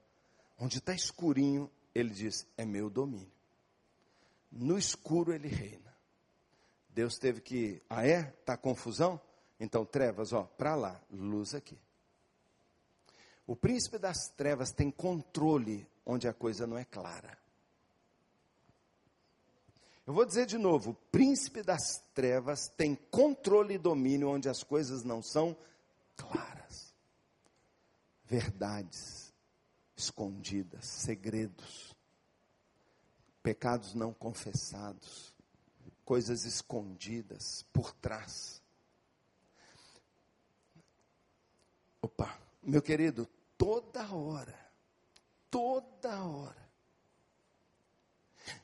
[0.60, 3.32] onde está escurinho, ele diz: é meu domínio.
[4.52, 5.96] No escuro ele reina.
[6.90, 8.36] Deus teve que, ah é?
[8.40, 9.20] Está confusão?
[9.60, 11.80] Então, trevas, ó, para lá, luz aqui.
[13.48, 17.38] O príncipe das trevas tem controle onde a coisa não é clara.
[20.06, 24.64] Eu vou dizer de novo: o príncipe das trevas tem controle e domínio onde as
[24.64, 25.56] coisas não são
[26.16, 26.94] claras.
[28.26, 29.34] Verdades
[29.96, 31.96] escondidas, segredos,
[33.42, 35.34] pecados não confessados,
[36.04, 38.62] coisas escondidas por trás.
[42.02, 43.28] Opa, meu querido,
[43.58, 44.60] toda hora,
[45.50, 46.63] toda hora,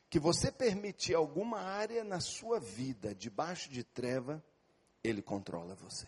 [0.09, 4.43] que você permitir alguma área na sua vida debaixo de treva,
[5.03, 6.07] ele controla você.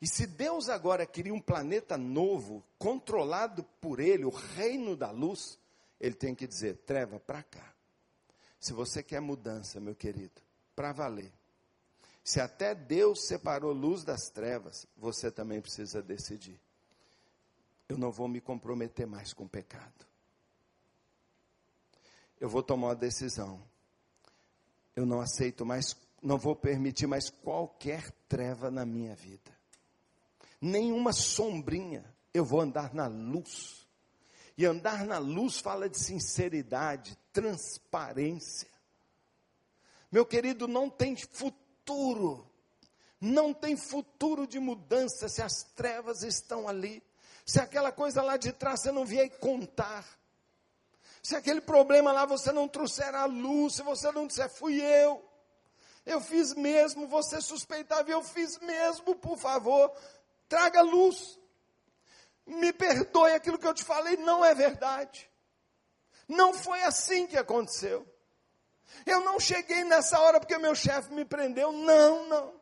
[0.00, 5.58] E se Deus agora queria um planeta novo, controlado por Ele, o reino da luz,
[6.00, 7.72] Ele tem que dizer: treva para cá.
[8.58, 10.42] Se você quer mudança, meu querido,
[10.74, 11.32] para valer.
[12.22, 16.58] Se até Deus separou luz das trevas, você também precisa decidir.
[17.88, 20.06] Eu não vou me comprometer mais com o pecado
[22.44, 23.58] eu vou tomar uma decisão.
[24.94, 29.50] Eu não aceito mais, não vou permitir mais qualquer treva na minha vida.
[30.60, 32.04] Nenhuma sombrinha.
[32.34, 33.88] Eu vou andar na luz.
[34.58, 38.68] E andar na luz fala de sinceridade, transparência.
[40.12, 42.46] Meu querido, não tem futuro,
[43.18, 47.02] não tem futuro de mudança se as trevas estão ali,
[47.46, 50.04] se aquela coisa lá de trás você não vier contar,
[51.24, 55.26] se aquele problema lá você não trouxer a luz, se você não disser, fui eu,
[56.04, 59.90] eu fiz mesmo, você suspeitava, eu fiz mesmo, por favor,
[60.46, 61.40] traga luz.
[62.44, 65.30] Me perdoe aquilo que eu te falei, não é verdade.
[66.28, 68.06] Não foi assim que aconteceu.
[69.06, 71.72] Eu não cheguei nessa hora porque meu chefe me prendeu.
[71.72, 72.60] Não, não.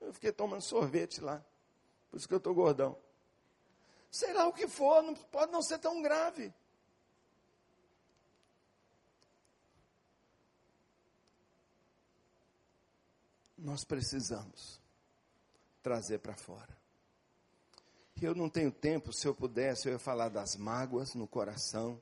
[0.00, 1.44] Eu fiquei tomando sorvete lá.
[2.08, 2.96] Por isso que eu estou gordão.
[4.08, 6.54] Sei lá o que for, não, pode não ser tão grave.
[13.62, 14.80] Nós precisamos
[15.82, 16.76] trazer para fora.
[18.20, 22.00] Eu não tenho tempo, se eu pudesse, eu ia falar das mágoas no coração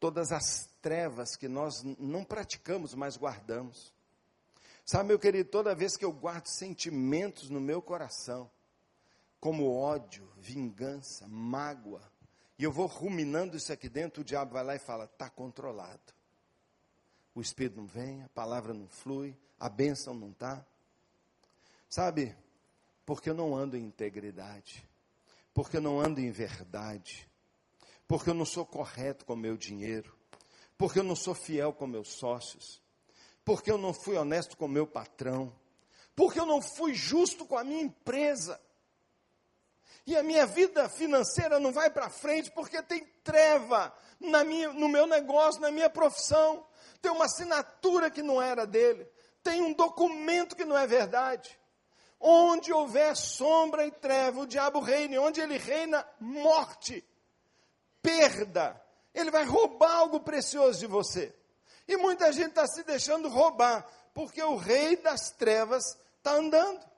[0.00, 3.92] todas as trevas que nós não praticamos, mas guardamos.
[4.84, 8.50] Sabe, meu querido, toda vez que eu guardo sentimentos no meu coração,
[9.38, 12.02] como ódio, vingança, mágoa,
[12.58, 16.12] e eu vou ruminando isso aqui dentro, o diabo vai lá e fala: está controlado.
[17.34, 20.66] O Espírito não vem, a palavra não flui, a bênção não está.
[21.90, 22.36] Sabe,
[23.04, 24.88] porque eu não ando em integridade,
[25.52, 27.28] porque eu não ando em verdade,
[28.06, 30.16] porque eu não sou correto com o meu dinheiro,
[30.78, 32.80] porque eu não sou fiel com meus sócios,
[33.44, 35.52] porque eu não fui honesto com meu patrão,
[36.14, 38.60] porque eu não fui justo com a minha empresa.
[40.06, 44.88] E a minha vida financeira não vai para frente porque tem treva na minha, no
[44.88, 46.64] meu negócio, na minha profissão.
[47.02, 49.08] Tem uma assinatura que não era dele.
[49.42, 51.59] Tem um documento que não é verdade.
[52.20, 55.20] Onde houver sombra e treva, o diabo reina.
[55.20, 57.02] Onde ele reina, morte
[58.02, 58.80] perda.
[59.14, 61.34] Ele vai roubar algo precioso de você.
[61.88, 65.82] E muita gente está se deixando roubar, porque o rei das trevas
[66.18, 66.88] está andando.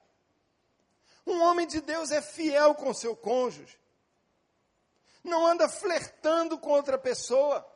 [1.27, 3.79] Um homem de Deus é fiel com seu cônjuge.
[5.23, 7.67] Não anda flertando com outra pessoa.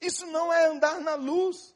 [0.00, 1.74] Isso não é andar na luz.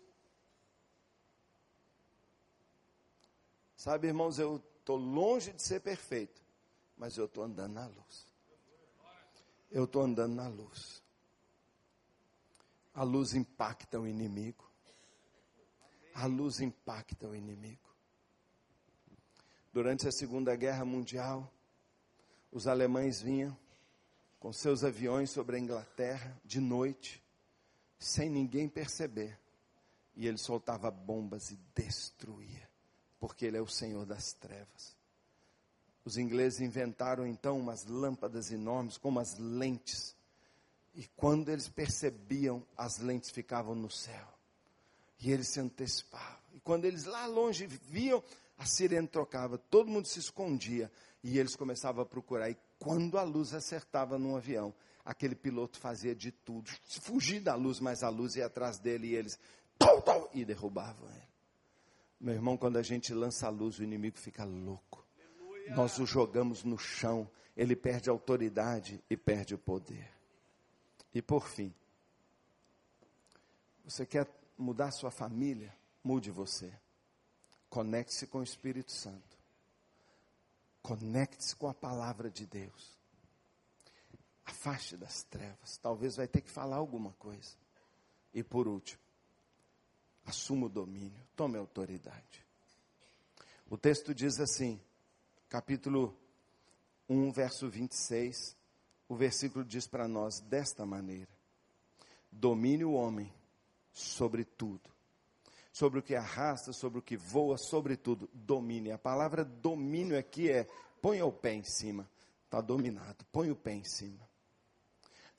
[3.76, 6.42] Sabe, irmãos, eu estou longe de ser perfeito,
[6.96, 8.32] mas eu estou andando na luz
[9.72, 11.02] eu estou andando na luz.
[12.94, 14.70] A luz impacta o inimigo.
[16.14, 17.80] A luz impacta o inimigo.
[19.72, 21.50] Durante a Segunda Guerra Mundial,
[22.50, 23.56] os alemães vinham
[24.38, 27.24] com seus aviões sobre a Inglaterra de noite,
[27.98, 29.40] sem ninguém perceber.
[30.14, 32.68] E ele soltava bombas e destruía,
[33.22, 34.96] porque ele é o Senhor das trevas.
[36.04, 40.16] Os ingleses inventaram então umas lâmpadas enormes com umas lentes.
[40.92, 44.26] E quando eles percebiam, as lentes ficavam no céu.
[45.20, 46.40] E eles se antecipavam.
[46.52, 48.20] E quando eles lá longe viam,
[48.58, 50.90] a sirene trocava, todo mundo se escondia.
[51.22, 52.50] E eles começavam a procurar.
[52.50, 56.68] E quando a luz acertava num avião, aquele piloto fazia de tudo,
[57.02, 59.38] fugir da luz, mas a luz ia atrás dele e eles
[60.34, 61.31] e derrubavam ele.
[62.22, 65.02] Meu irmão, quando a gente lança a luz, o inimigo fica louco
[65.70, 70.10] nós o jogamos no chão, ele perde a autoridade e perde o poder.
[71.14, 71.74] E por fim,
[73.84, 75.74] você quer mudar sua família?
[76.02, 76.72] Mude você.
[77.68, 79.38] Conecte-se com o Espírito Santo.
[80.82, 82.98] Conecte-se com a palavra de Deus.
[84.44, 85.78] Afaste das trevas.
[85.78, 87.56] Talvez vai ter que falar alguma coisa.
[88.34, 89.00] E por último,
[90.24, 91.20] assuma o domínio.
[91.36, 92.46] Tome autoridade.
[93.68, 94.80] O texto diz assim:
[95.48, 96.16] capítulo
[97.08, 98.56] 1, verso 26,
[99.08, 101.30] o versículo diz para nós desta maneira:
[102.30, 103.32] Domine o homem
[103.92, 104.90] sobre tudo,
[105.72, 108.92] sobre o que arrasta, sobre o que voa, sobre tudo, domine.
[108.92, 110.66] A palavra domínio aqui é
[111.00, 112.08] ponha o pé em cima,
[112.44, 114.31] está dominado, põe o pé em cima.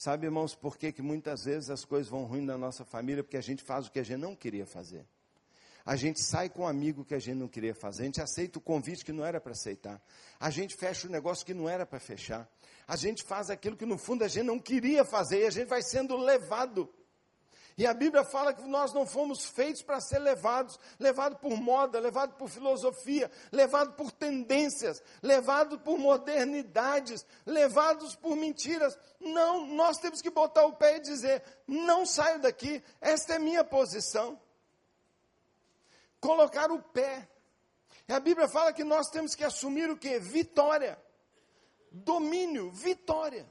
[0.04, 3.24] Sabe, irmãos, por que, que muitas vezes as coisas vão ruim na nossa família?
[3.24, 5.06] Porque a gente faz o que a gente não queria fazer.
[5.86, 8.60] A gente sai com um amigo que a gente não queria fazer, a gente aceita
[8.60, 10.02] o convite que não era para aceitar.
[10.38, 12.46] A gente fecha o negócio que não era para fechar.
[12.86, 15.70] A gente faz aquilo que no fundo a gente não queria fazer e a gente
[15.70, 16.94] vai sendo levado.
[17.78, 22.00] E a Bíblia fala que nós não fomos feitos para ser levados, levado por moda,
[22.00, 28.98] levado por filosofia, levado por tendências, levado por modernidades, levados por mentiras.
[29.20, 33.64] Não, nós temos que botar o pé e dizer: não saio daqui, esta é minha
[33.64, 34.40] posição
[36.24, 37.28] colocar o pé.
[38.08, 40.18] E a Bíblia fala que nós temos que assumir o que?
[40.20, 40.98] Vitória.
[41.92, 43.46] Domínio, vitória.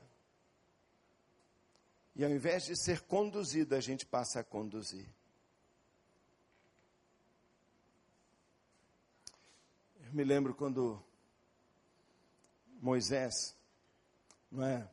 [2.15, 5.09] E ao invés de ser conduzido, a gente passa a conduzir.
[10.01, 11.03] Eu me lembro quando
[12.81, 13.57] Moisés,
[14.51, 14.91] não é,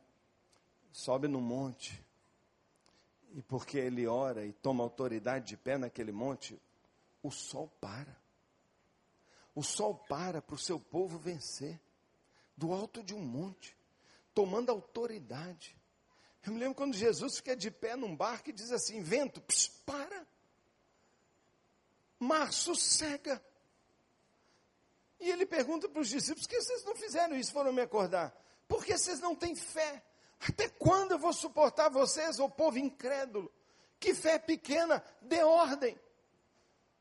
[0.92, 2.02] sobe no monte
[3.32, 6.60] e porque ele ora e toma autoridade de pé naquele monte,
[7.22, 8.18] o sol para.
[9.54, 11.80] O sol para para o seu povo vencer
[12.56, 13.76] do alto de um monte,
[14.34, 15.79] tomando autoridade.
[16.46, 19.70] Eu me lembro quando Jesus fica de pé num barco e diz assim: vento, pss,
[19.84, 20.26] para.
[22.18, 23.42] Mar, sossega.
[25.18, 27.52] E ele pergunta para os discípulos: por que vocês não fizeram isso?
[27.52, 28.34] Foram me acordar.
[28.66, 30.02] Porque vocês não têm fé.
[30.48, 33.52] Até quando eu vou suportar vocês, ô povo incrédulo?
[33.98, 36.00] Que fé pequena, dê ordem.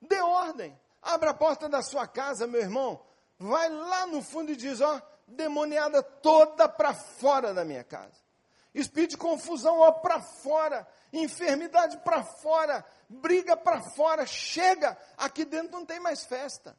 [0.02, 0.78] Dê ordem.
[1.02, 3.02] Abra a porta da sua casa, meu irmão.
[3.38, 8.29] Vai lá no fundo e diz: ó, demoniada toda para fora da minha casa
[8.74, 15.72] espírito de confusão, ó, para fora, enfermidade para fora, briga para fora, chega, aqui dentro
[15.72, 16.78] não tem mais festa.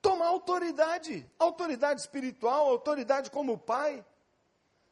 [0.00, 4.04] Toma autoridade, autoridade espiritual, autoridade como pai.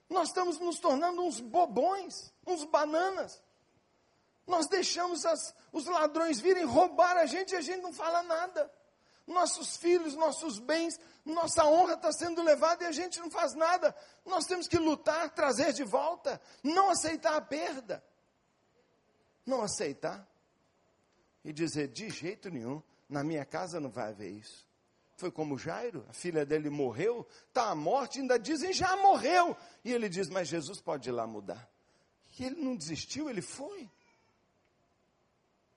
[0.09, 3.42] Nós estamos nos tornando uns bobões, uns bananas.
[4.46, 8.70] Nós deixamos as, os ladrões virem roubar a gente e a gente não fala nada
[9.31, 13.95] nossos filhos, nossos bens, nossa honra está sendo levada e a gente não faz nada.
[14.24, 18.05] Nós temos que lutar, trazer de volta, não aceitar a perda.
[19.47, 20.28] Não aceitar
[21.45, 24.68] e dizer: de jeito nenhum, na minha casa não vai haver isso.
[25.16, 29.57] Foi como Jairo, a filha dele morreu, está à morte, ainda dizem já morreu.
[29.85, 31.70] E ele diz: Mas Jesus pode ir lá mudar.
[32.39, 33.91] E ele não desistiu, ele foi.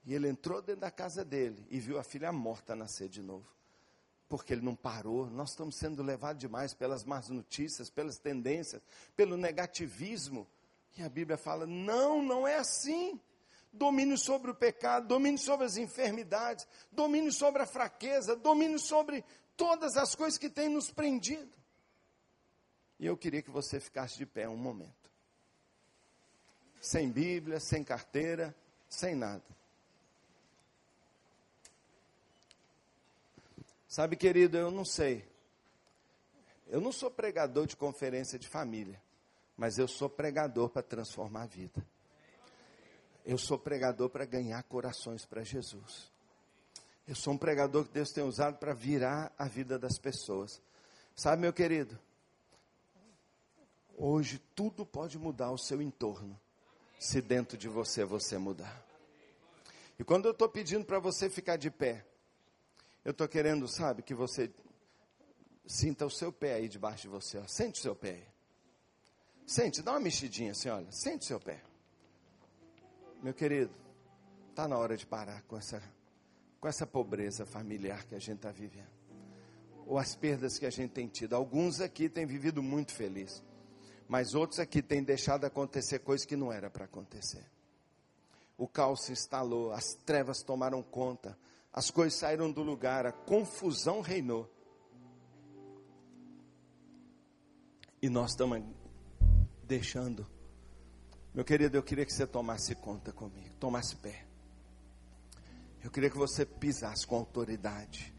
[0.06, 3.47] E ele entrou dentro da casa dele e viu a filha morta nascer de novo.
[4.28, 5.30] Porque ele não parou.
[5.30, 8.82] Nós estamos sendo levados demais pelas más notícias, pelas tendências,
[9.16, 10.47] pelo negativismo.
[10.97, 13.20] E a Bíblia fala: não, não é assim.
[13.72, 19.26] Domínio sobre o pecado, domínio sobre as enfermidades, domínio sobre a fraqueza, domínio sobre
[19.58, 21.51] todas as coisas que têm nos prendido.
[22.99, 25.12] E eu queria que você ficasse de pé um momento.
[26.80, 28.56] Sem Bíblia, sem carteira,
[28.88, 29.53] sem nada.
[33.93, 35.23] Sabe, querido, eu não sei.
[36.65, 38.99] Eu não sou pregador de conferência de família,
[39.55, 41.85] mas eu sou pregador para transformar a vida.
[43.23, 46.11] Eu sou pregador para ganhar corações para Jesus.
[47.07, 50.59] Eu sou um pregador que Deus tem usado para virar a vida das pessoas.
[51.15, 51.95] Sabe, meu querido?
[53.95, 56.41] Hoje tudo pode mudar o seu entorno,
[56.97, 58.83] se dentro de você você mudar.
[59.99, 62.03] E quando eu estou pedindo para você ficar de pé,
[63.04, 64.51] eu estou querendo, sabe, que você
[65.66, 67.38] sinta o seu pé aí debaixo de você.
[67.38, 67.47] Ó.
[67.47, 68.28] Sente o seu pé.
[69.45, 70.91] Sente, dá uma mexidinha assim, olha.
[70.91, 71.62] Sente o seu pé.
[73.22, 73.74] Meu querido,
[74.49, 75.82] está na hora de parar com essa,
[76.60, 78.91] com essa pobreza familiar que a gente está vivendo.
[79.86, 81.36] Ou as perdas que a gente tem tido.
[81.36, 83.43] Alguns aqui têm vivido muito feliz.
[84.08, 87.45] Mas outros aqui têm deixado acontecer coisas que não era para acontecer.
[88.58, 91.38] O caos se instalou, as trevas tomaram conta,
[91.74, 94.47] as coisas saíram do lugar, a confusão reinou.
[97.99, 98.61] E nós estamos
[99.63, 100.28] deixando.
[101.34, 104.28] Meu querido, eu queria que você tomasse conta comigo, tomasse pé.
[105.84, 108.13] Eu queria que você pisasse com autoridade,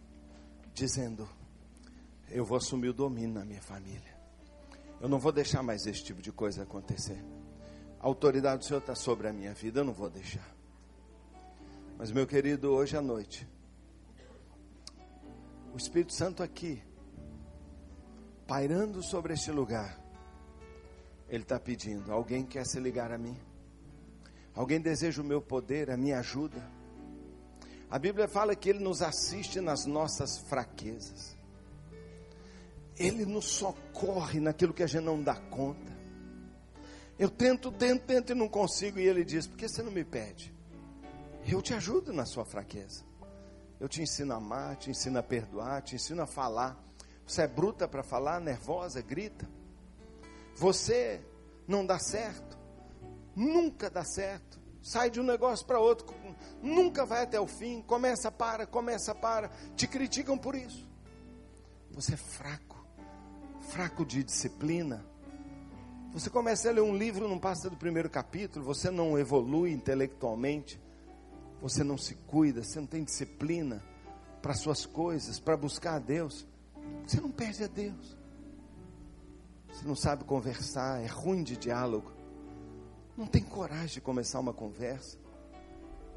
[0.74, 1.28] dizendo:
[2.28, 4.18] Eu vou assumir o domínio na minha família.
[5.00, 7.22] Eu não vou deixar mais esse tipo de coisa acontecer.
[8.00, 10.53] A autoridade do Senhor está sobre a minha vida, eu não vou deixar.
[11.96, 13.48] Mas, meu querido, hoje à noite,
[15.72, 16.82] o Espírito Santo aqui,
[18.46, 19.98] pairando sobre este lugar,
[21.28, 23.36] ele está pedindo: alguém quer se ligar a mim?
[24.54, 26.62] Alguém deseja o meu poder, a minha ajuda?
[27.90, 31.36] A Bíblia fala que Ele nos assiste nas nossas fraquezas.
[32.96, 35.92] Ele nos socorre naquilo que a gente não dá conta.
[37.18, 38.98] Eu tento, tento, tento e não consigo.
[38.98, 40.53] E Ele diz: Por que você não me pede?
[41.46, 43.04] Eu te ajudo na sua fraqueza.
[43.78, 46.82] Eu te ensino a amar, te ensino a perdoar, te ensino a falar.
[47.26, 49.48] Você é bruta para falar, nervosa, grita.
[50.56, 51.20] Você
[51.68, 52.58] não dá certo.
[53.36, 54.58] Nunca dá certo.
[54.82, 56.14] Sai de um negócio para outro,
[56.62, 57.82] nunca vai até o fim.
[57.82, 59.50] Começa, para, começa, para.
[59.76, 60.86] Te criticam por isso.
[61.90, 62.86] Você é fraco,
[63.70, 65.04] fraco de disciplina.
[66.12, 70.83] Você começa a ler um livro, não passa do primeiro capítulo, você não evolui intelectualmente
[71.64, 73.82] você não se cuida, você não tem disciplina
[74.42, 76.46] para suas coisas, para buscar a Deus,
[77.06, 78.18] você não perde a Deus.
[79.72, 82.12] Você não sabe conversar, é ruim de diálogo.
[83.16, 85.16] Não tem coragem de começar uma conversa.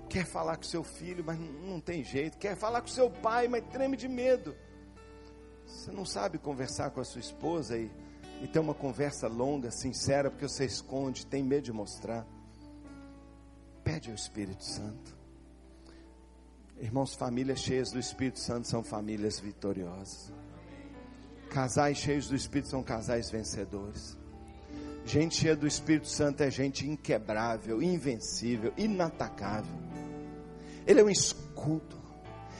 [0.10, 2.38] Quer falar com seu filho, mas não tem jeito.
[2.38, 4.54] Quer falar com seu pai, mas treme de medo.
[5.66, 7.90] Você não sabe conversar com a sua esposa e,
[8.42, 12.28] e ter uma conversa longa, sincera, porque você esconde, tem medo de mostrar.
[13.82, 15.17] Pede ao Espírito Santo.
[16.80, 20.32] Irmãos, famílias cheias do Espírito Santo são famílias vitoriosas.
[21.50, 24.16] Casais cheios do Espírito são casais vencedores.
[25.04, 29.76] Gente cheia do Espírito Santo é gente inquebrável, invencível, inatacável.
[30.86, 31.98] Ele é um escudo,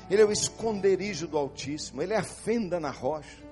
[0.10, 3.44] ele é o esconderijo do Altíssimo, ele é a fenda na rocha.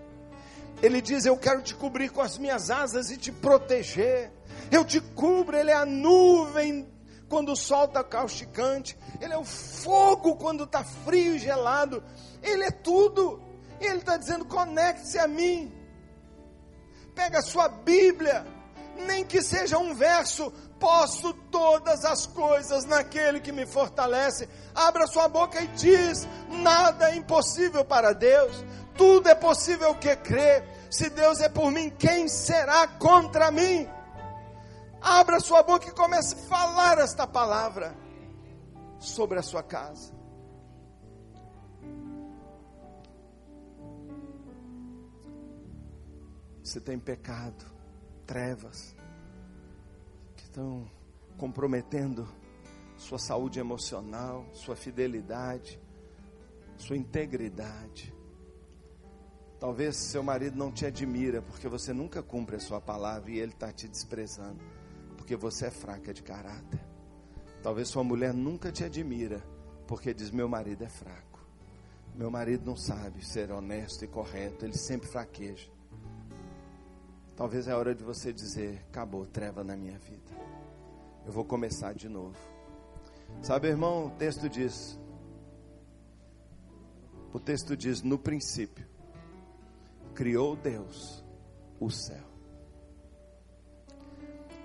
[0.82, 4.32] Ele diz: Eu quero te cobrir com as minhas asas e te proteger.
[4.72, 6.88] Eu te cubro, ele é a nuvem
[7.30, 12.04] quando o sol está causticante, ele é o fogo quando está frio e gelado,
[12.42, 13.42] ele é tudo.
[13.80, 15.74] E ele está dizendo: conecte-se a mim.
[17.14, 18.46] Pega a sua Bíblia,
[19.08, 24.48] nem que seja um verso, posso todas as coisas naquele que me fortalece.
[24.74, 28.64] Abra sua boca e diz: nada é impossível para Deus,
[28.98, 30.64] tudo é possível que crê.
[30.90, 33.88] Se Deus é por mim, quem será contra mim?
[35.08, 37.96] Abra sua boca e comece a falar esta palavra
[38.98, 40.12] sobre a sua casa.
[46.64, 47.64] Você tem pecado,
[48.26, 48.96] trevas,
[50.36, 50.90] que estão
[51.38, 52.28] comprometendo
[52.98, 55.80] sua saúde emocional, sua fidelidade,
[56.78, 58.12] sua integridade.
[59.60, 63.52] Talvez seu marido não te admira porque você nunca cumpre a sua palavra e ele
[63.52, 64.75] está te desprezando
[65.26, 66.80] porque você é fraca de caráter.
[67.64, 69.44] Talvez sua mulher nunca te admira,
[69.88, 71.44] porque diz: meu marido é fraco.
[72.14, 75.68] Meu marido não sabe ser honesto e correto, ele sempre fraqueja.
[77.36, 80.32] Talvez é hora de você dizer: acabou, treva na minha vida.
[81.26, 82.38] Eu vou começar de novo.
[83.42, 85.00] Sabe, irmão, o texto diz:
[87.34, 88.86] o texto diz: no princípio,
[90.14, 91.26] criou Deus
[91.80, 92.35] o céu.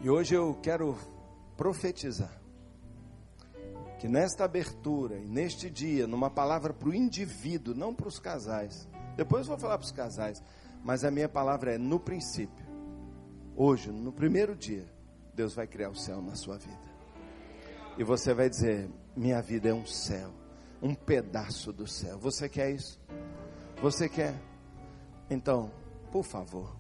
[0.03, 0.97] E hoje eu quero
[1.59, 2.41] profetizar
[3.99, 8.89] que nesta abertura e neste dia, numa palavra para o indivíduo, não para os casais.
[9.15, 10.43] Depois vou falar para os casais,
[10.83, 12.65] mas a minha palavra é no princípio.
[13.55, 14.91] Hoje, no primeiro dia,
[15.35, 16.91] Deus vai criar o céu na sua vida.
[17.99, 20.33] E você vai dizer: minha vida é um céu,
[20.81, 22.19] um pedaço do céu.
[22.21, 22.99] Você quer isso?
[23.83, 24.35] Você quer?
[25.29, 25.71] Então,
[26.11, 26.80] por favor,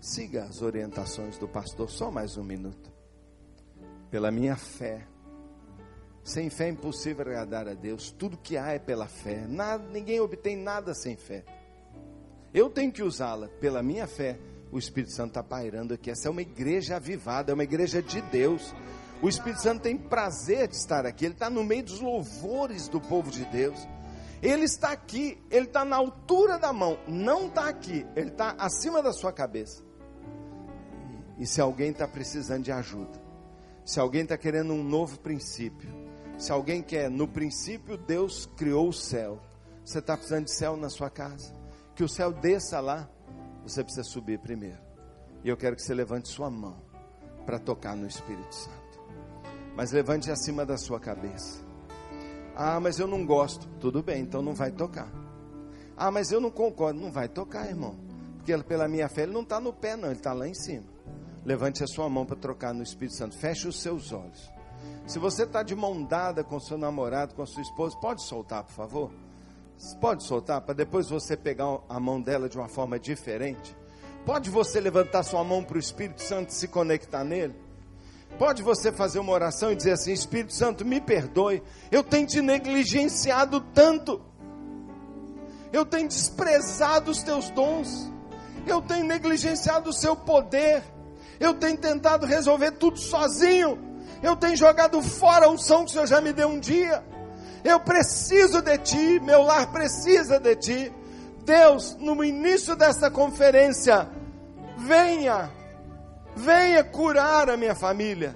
[0.00, 2.92] Siga as orientações do pastor, só mais um minuto.
[4.10, 5.06] Pela minha fé.
[6.22, 8.10] Sem fé é impossível agradar a Deus.
[8.10, 9.46] Tudo que há é pela fé.
[9.48, 11.44] Nada, ninguém obtém nada sem fé.
[12.52, 14.38] Eu tenho que usá-la pela minha fé.
[14.70, 16.10] O Espírito Santo está pairando aqui.
[16.10, 18.74] Essa é uma igreja avivada, é uma igreja de Deus.
[19.22, 21.24] O Espírito Santo tem prazer de estar aqui.
[21.24, 23.78] Ele está no meio dos louvores do povo de Deus.
[24.42, 29.02] Ele está aqui, ele está na altura da mão, não está aqui, ele está acima
[29.02, 29.85] da sua cabeça.
[31.38, 33.20] E se alguém está precisando de ajuda,
[33.84, 35.88] se alguém está querendo um novo princípio,
[36.38, 39.40] se alguém quer, no princípio Deus criou o céu,
[39.84, 41.54] você está precisando de céu na sua casa,
[41.94, 43.08] que o céu desça lá,
[43.62, 44.78] você precisa subir primeiro.
[45.44, 46.76] E eu quero que você levante sua mão
[47.44, 49.00] para tocar no Espírito Santo.
[49.76, 51.60] Mas levante acima da sua cabeça.
[52.54, 53.68] Ah, mas eu não gosto.
[53.78, 55.12] Tudo bem, então não vai tocar.
[55.96, 56.98] Ah, mas eu não concordo.
[56.98, 57.94] Não vai tocar, irmão.
[58.38, 60.95] Porque pela minha fé ele não está no pé, não, ele está lá em cima.
[61.46, 63.38] Levante a sua mão para trocar no Espírito Santo.
[63.38, 64.50] Feche os seus olhos.
[65.06, 68.64] Se você está de mão dada com seu namorado, com a sua esposa, pode soltar,
[68.64, 69.12] por favor?
[70.00, 73.76] Pode soltar, para depois você pegar a mão dela de uma forma diferente.
[74.24, 77.54] Pode você levantar sua mão para o Espírito Santo se conectar nele?
[78.40, 81.62] Pode você fazer uma oração e dizer assim: Espírito Santo, me perdoe,
[81.92, 84.20] eu tenho te negligenciado tanto,
[85.72, 88.10] eu tenho desprezado os teus dons,
[88.66, 90.82] eu tenho negligenciado o seu poder,
[91.38, 93.78] eu tenho tentado resolver tudo sozinho.
[94.22, 97.04] Eu tenho jogado fora a unção que o Senhor já me deu um dia.
[97.62, 100.92] Eu preciso de Ti, meu lar precisa de Ti.
[101.44, 104.08] Deus, no início desta conferência,
[104.78, 105.50] venha,
[106.34, 108.34] venha curar a minha família,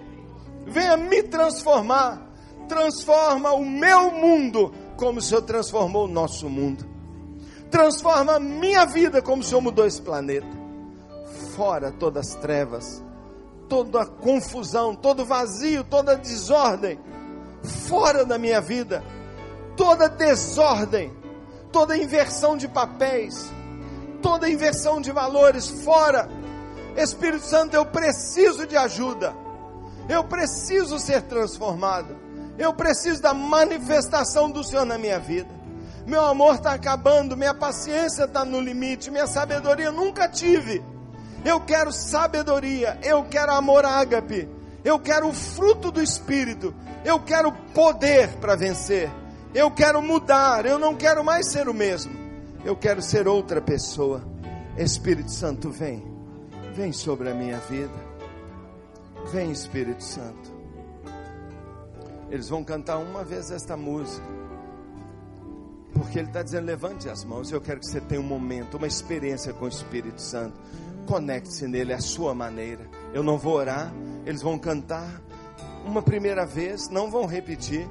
[0.65, 2.23] venha me transformar,
[2.69, 6.87] transforma o meu mundo como o Senhor transformou o nosso mundo,
[7.69, 10.60] transforma a minha vida como o Senhor mudou esse planeta
[11.57, 13.03] fora todas as trevas,
[13.69, 16.99] toda a confusão, todo vazio, toda desordem,
[17.89, 19.03] fora da minha vida,
[19.77, 21.13] toda desordem,
[21.73, 23.51] toda inversão de papéis,
[24.21, 26.29] toda inversão de valores, fora.
[26.97, 29.35] Espírito Santo, eu preciso de ajuda.
[30.09, 32.17] Eu preciso ser transformado.
[32.59, 35.49] Eu preciso da manifestação do Senhor na minha vida.
[36.07, 40.83] Meu amor está acabando, minha paciência está no limite, minha sabedoria nunca tive.
[41.45, 44.49] Eu quero sabedoria, eu quero amor ágape,
[44.85, 49.11] eu quero o fruto do Espírito, eu quero poder para vencer,
[49.55, 52.13] eu quero mudar, eu não quero mais ser o mesmo,
[52.65, 54.23] eu quero ser outra pessoa.
[54.77, 56.03] Espírito Santo, vem,
[56.75, 57.93] vem sobre a minha vida,
[59.33, 60.61] vem Espírito Santo.
[62.31, 64.25] Eles vão cantar uma vez esta música,
[65.93, 67.51] porque Ele está dizendo: levante as mãos.
[67.51, 70.55] Eu quero que você tenha um momento, uma experiência com o Espírito Santo.
[71.11, 72.89] Conecte-se nele, é a sua maneira.
[73.13, 73.93] Eu não vou orar,
[74.25, 75.21] eles vão cantar
[75.85, 77.85] uma primeira vez, não vão repetir,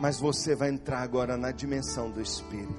[0.00, 2.74] mas você vai entrar agora na dimensão do Espírito.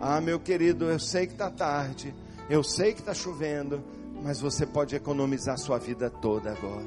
[0.00, 2.14] Ah, meu querido, eu sei que está tarde,
[2.48, 3.82] eu sei que está chovendo,
[4.22, 6.86] mas você pode economizar sua vida toda agora.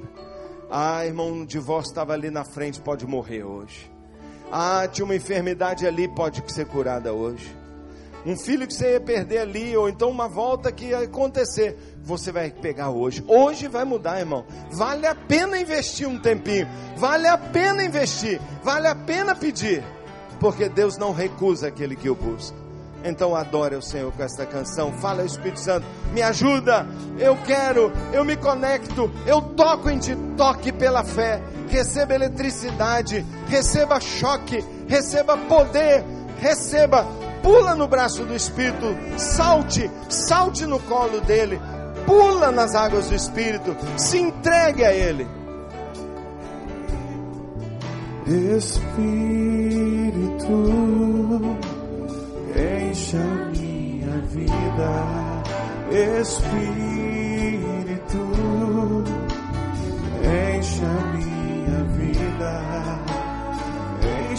[0.72, 3.92] Ah, irmão, um divórcio estava ali na frente, pode morrer hoje.
[4.50, 7.59] Ah, tinha uma enfermidade ali, pode ser curada hoje.
[8.26, 12.32] Um filho que você ia perder ali, ou então uma volta que ia acontecer, você
[12.32, 13.24] vai pegar hoje.
[13.28, 14.46] Hoje vai mudar, irmão.
[14.72, 16.68] Vale a pena investir um tempinho.
[16.98, 18.42] Vale a pena investir.
[18.64, 19.84] Vale a pena pedir.
[20.40, 22.58] Porque Deus não recusa aquele que o busca.
[23.04, 24.92] Então adore o Senhor com esta canção.
[24.94, 26.86] Fala, Espírito Santo, me ajuda.
[27.18, 31.42] Eu quero, eu me conecto, eu toco em ti, toque pela fé.
[31.70, 36.04] Receba eletricidade, receba choque, receba poder,
[36.40, 37.06] receba,
[37.42, 41.60] pula no braço do Espírito, salte, salte no colo dele,
[42.06, 45.28] pula nas águas do Espírito, se entregue a Ele.
[48.58, 48.88] Espírito,
[52.56, 53.18] encha
[53.52, 55.44] minha vida,
[56.22, 56.60] Espírito,
[60.24, 62.99] encha minha vida,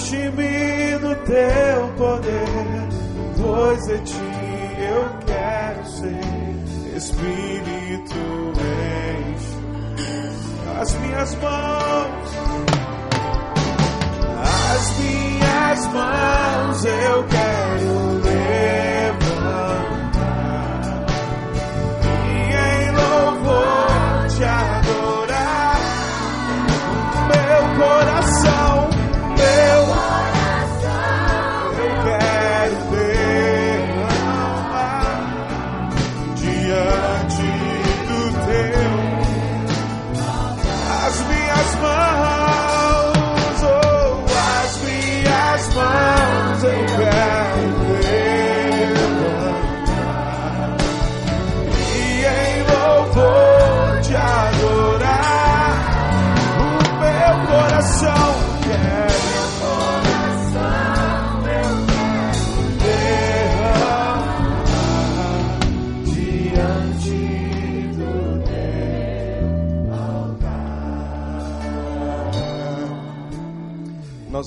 [0.00, 2.88] enche-me do teu poder,
[3.36, 4.14] pois de ti
[4.78, 6.96] eu quero ser.
[6.96, 8.14] Espírito
[9.28, 9.60] enche
[10.80, 12.29] as minhas mãos,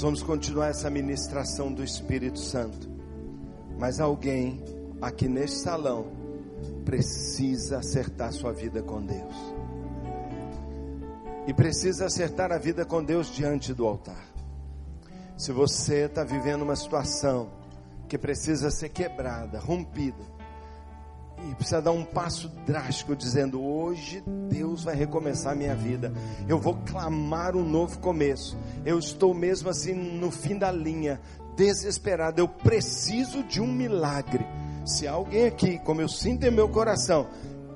[0.04, 2.90] vamos continuar essa ministração do Espírito Santo.
[3.80, 4.62] Mas alguém
[5.02, 6.12] aqui neste salão
[6.84, 9.34] precisa acertar sua vida com Deus.
[11.48, 14.28] E precisa acertar a vida com Deus diante do altar.
[15.38, 17.50] Se você está vivendo uma situação
[18.10, 20.33] que precisa ser quebrada, rompida,
[21.50, 26.12] e precisa dar um passo drástico, dizendo: Hoje Deus vai recomeçar a minha vida.
[26.48, 28.58] Eu vou clamar um novo começo.
[28.86, 31.20] Eu estou mesmo assim no fim da linha,
[31.56, 32.40] desesperado.
[32.40, 34.46] Eu preciso de um milagre.
[34.86, 37.28] Se alguém aqui, como eu sinto em meu coração,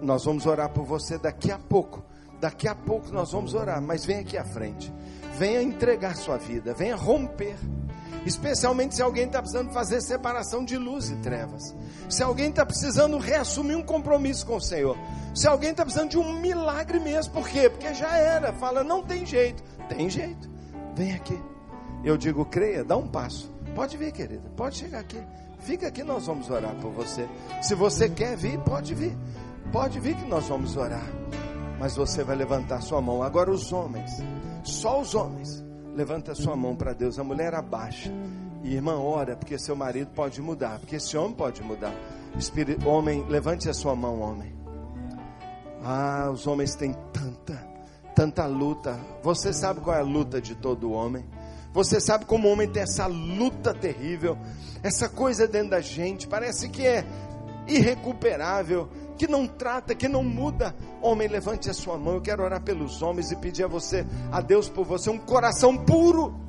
[0.02, 2.03] nós vamos orar por você daqui a pouco.
[2.39, 4.94] Daqui a pouco nós vamos orar, mas vem aqui à frente.
[5.38, 7.55] Venha entregar sua vida, venha romper.
[8.26, 11.76] Especialmente se alguém está precisando fazer separação de luz e trevas.
[12.09, 14.97] Se alguém está precisando reassumir um compromisso com o Senhor.
[15.34, 17.31] Se alguém está precisando de um milagre mesmo.
[17.31, 17.69] Por quê?
[17.69, 18.51] Porque já era.
[18.53, 19.64] Fala, não tem jeito.
[19.88, 20.49] Tem jeito.
[20.93, 21.41] Vem aqui.
[22.03, 23.49] Eu digo, creia, dá um passo.
[23.73, 24.49] Pode vir, querida.
[24.57, 25.22] Pode chegar aqui.
[25.59, 27.27] Fica aqui, nós vamos orar por você.
[27.61, 29.18] Se você quer vir, pode vir.
[29.72, 31.07] Pode vir que nós vamos orar.
[31.80, 33.23] Mas você vai levantar sua mão.
[33.23, 34.11] Agora os homens.
[34.68, 35.64] Só os homens
[35.95, 38.11] levanta sua mão para Deus, a mulher abaixa.
[38.64, 41.94] E irmã, ora, porque seu marido pode mudar, porque esse homem pode mudar.
[42.38, 44.53] Espírito, homem, levante a sua mão, homem.
[45.81, 47.65] Ah, os homens têm tanta,
[48.14, 48.99] tanta luta.
[49.23, 51.26] Você sabe qual é a luta de todo homem?
[51.72, 54.38] Você sabe como o homem tem essa luta terrível,
[54.84, 57.06] essa coisa dentro da gente, parece que é
[57.68, 60.76] irrecuperável, que não trata, que não muda.
[61.02, 62.15] Homem, levante a sua mão.
[62.15, 65.77] Eu quero orar pelos homens e pedir a você, a Deus por você, um coração
[65.77, 66.48] puro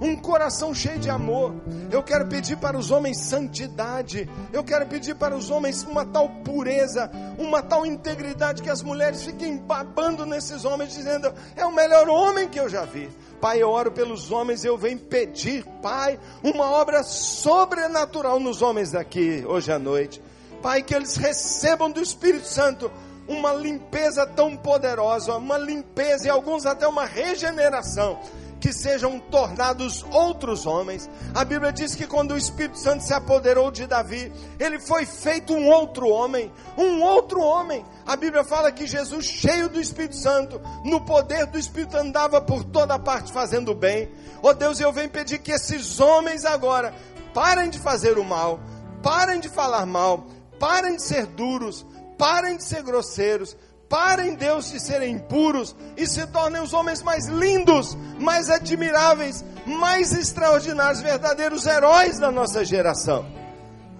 [0.00, 1.54] um coração cheio de amor.
[1.90, 4.28] Eu quero pedir para os homens santidade.
[4.52, 9.24] Eu quero pedir para os homens uma tal pureza, uma tal integridade que as mulheres
[9.24, 13.08] fiquem babando nesses homens, dizendo: é o melhor homem que eu já vi.
[13.40, 19.44] Pai, eu oro pelos homens, eu venho pedir, Pai, uma obra sobrenatural nos homens daqui
[19.46, 20.20] hoje à noite.
[20.62, 22.90] Pai, que eles recebam do Espírito Santo
[23.28, 28.18] uma limpeza tão poderosa, uma limpeza e alguns até uma regeneração
[28.60, 31.08] que sejam tornados outros homens.
[31.34, 35.54] A Bíblia diz que quando o Espírito Santo se apoderou de Davi, ele foi feito
[35.54, 37.84] um outro homem, um outro homem.
[38.06, 42.64] A Bíblia fala que Jesus, cheio do Espírito Santo, no poder do Espírito, andava por
[42.64, 44.10] toda parte fazendo bem.
[44.42, 46.92] Oh Deus, eu venho pedir que esses homens agora
[47.32, 48.58] parem de fazer o mal,
[49.02, 50.26] parem de falar mal,
[50.58, 51.86] parem de ser duros,
[52.16, 53.56] parem de ser grosseiros,
[53.88, 60.12] Parem, Deus, de serem impuros e se tornem os homens mais lindos, mais admiráveis, mais
[60.12, 63.24] extraordinários, verdadeiros heróis da nossa geração.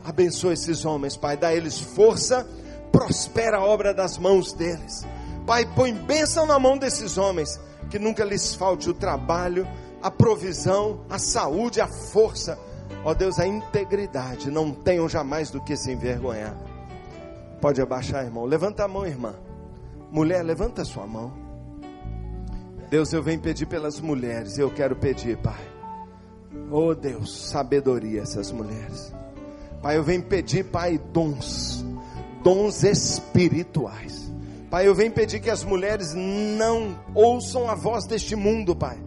[0.05, 2.47] Abençoa esses homens, Pai, dá eles força,
[2.93, 5.07] prospera a obra das mãos deles.
[5.47, 7.59] Pai, põe bênção na mão desses homens,
[7.91, 9.67] que nunca lhes falte o trabalho,
[10.03, 12.59] a provisão, a saúde, a força.
[13.05, 14.51] Ó Deus, a integridade.
[14.51, 16.57] Não tenham jamais do que se envergonhar.
[17.61, 18.45] Pode abaixar, irmão.
[18.45, 19.35] Levanta a mão, irmã.
[20.11, 21.33] Mulher, levanta sua mão.
[22.91, 24.59] Deus, eu venho pedir pelas mulheres.
[24.59, 25.79] Eu quero pedir, Pai.
[26.71, 29.13] Oh Deus, sabedoria essas mulheres.
[29.83, 31.85] Pai, eu venho pedir, Pai, dons,
[32.43, 34.33] dons espirituais.
[34.71, 38.99] Pai, eu venho pedir que as mulheres não ouçam a voz deste mundo, Pai.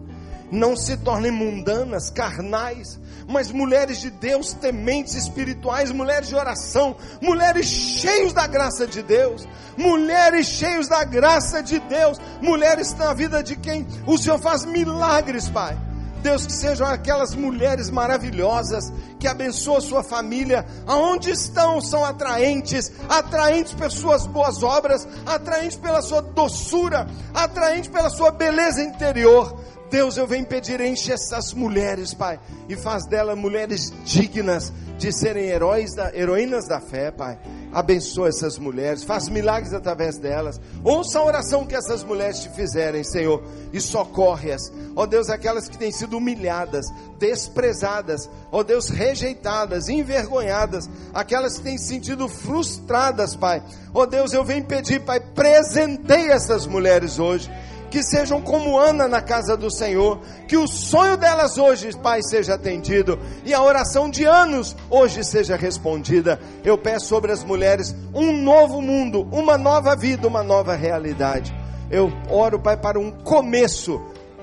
[0.50, 7.66] Não se tornem mundanas, carnais, mas mulheres de Deus, tementes espirituais, mulheres de oração, mulheres
[7.66, 9.46] cheios da graça de Deus,
[9.76, 15.48] mulheres cheios da graça de Deus, mulheres na vida de quem o Senhor faz milagres,
[15.48, 15.76] Pai.
[16.22, 23.74] Deus, que sejam aquelas mulheres maravilhosas que abençoam sua família, aonde estão, são atraentes, atraentes
[23.74, 29.60] pelas suas boas obras, atraentes pela sua doçura, atraentes pela sua beleza interior.
[29.92, 35.50] Deus, eu venho pedir, enche essas mulheres, Pai, e faz delas mulheres dignas de serem
[35.50, 37.38] heróis da, heroínas da fé, Pai.
[37.70, 40.58] Abençoa essas mulheres, faz milagres através delas.
[40.82, 44.72] Ouça a oração que essas mulheres te fizerem, Senhor, e socorre-as.
[44.96, 46.86] Ó Deus, aquelas que têm sido humilhadas,
[47.18, 53.62] desprezadas, ó Deus, rejeitadas, envergonhadas, aquelas que têm sentido frustradas, Pai.
[53.92, 57.50] Ó Deus, eu venho pedir, Pai, presenteie essas mulheres hoje
[57.92, 62.54] que sejam como Ana na casa do Senhor, que o sonho delas hoje, Pai, seja
[62.54, 66.40] atendido e a oração de anos hoje seja respondida.
[66.64, 71.54] Eu peço sobre as mulheres um novo mundo, uma nova vida, uma nova realidade.
[71.90, 74.00] Eu oro, Pai, para um começo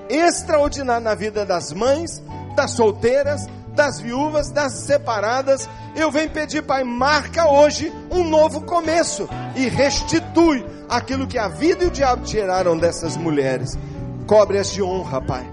[0.08, 2.22] extraordinário na vida das mães,
[2.54, 3.48] das solteiras,
[3.80, 5.66] das viúvas, das separadas.
[5.96, 9.26] Eu venho pedir, Pai, marca hoje um novo começo
[9.56, 13.78] e restitui aquilo que a vida e o diabo tiraram dessas mulheres.
[14.26, 15.50] Cobre-as de honra, Pai.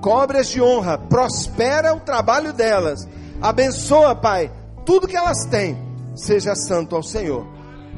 [0.00, 0.98] Cobre-as de honra.
[0.98, 3.06] Prospera o trabalho delas.
[3.40, 4.50] Abençoa, Pai,
[4.84, 5.78] tudo que elas têm.
[6.16, 7.46] Seja santo ao Senhor.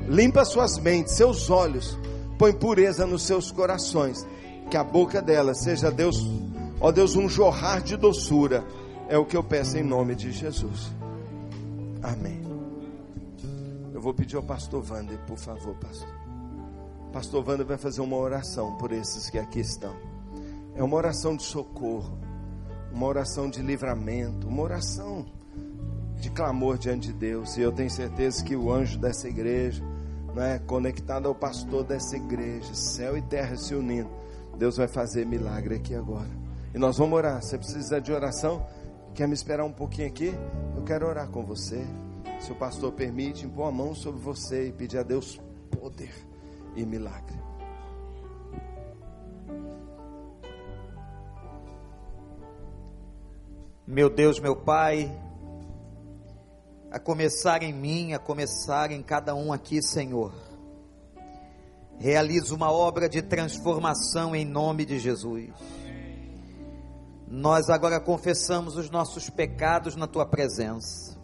[0.06, 1.98] Limpa suas mentes, seus olhos.
[2.38, 4.26] Põe pureza nos seus corações.
[4.70, 6.22] Que a boca delas seja Deus,
[6.78, 8.62] ó Deus, um jorrar de doçura.
[9.10, 10.92] É o que eu peço em nome de Jesus.
[12.00, 12.40] Amém.
[13.92, 16.08] Eu vou pedir ao pastor Wander, por favor, pastor.
[17.12, 19.96] Pastor Wanda vai fazer uma oração por esses que aqui estão.
[20.76, 22.16] É uma oração de socorro,
[22.92, 25.26] uma oração de livramento, uma oração
[26.20, 27.56] de clamor diante de Deus.
[27.56, 29.82] E eu tenho certeza que o anjo dessa igreja,
[30.36, 34.08] né, conectado ao pastor dessa igreja, céu e terra se unindo,
[34.56, 36.30] Deus vai fazer milagre aqui agora.
[36.72, 37.42] E nós vamos orar.
[37.42, 38.64] Você precisa de oração?
[39.14, 40.32] Quer me esperar um pouquinho aqui?
[40.76, 41.84] Eu quero orar com você.
[42.40, 46.14] Se o pastor permite, impor a mão sobre você e pedir a Deus poder
[46.74, 47.38] e milagre.
[53.86, 55.10] Meu Deus, meu Pai,
[56.90, 60.32] a começar em mim, a começar em cada um aqui, Senhor.
[61.98, 65.50] Realiza uma obra de transformação em nome de Jesus.
[67.30, 71.16] Nós agora confessamos os nossos pecados na tua presença,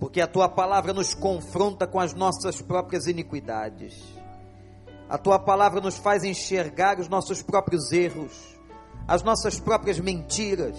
[0.00, 4.02] porque a tua palavra nos confronta com as nossas próprias iniquidades.
[5.08, 8.58] A tua palavra nos faz enxergar os nossos próprios erros,
[9.06, 10.76] as nossas próprias mentiras,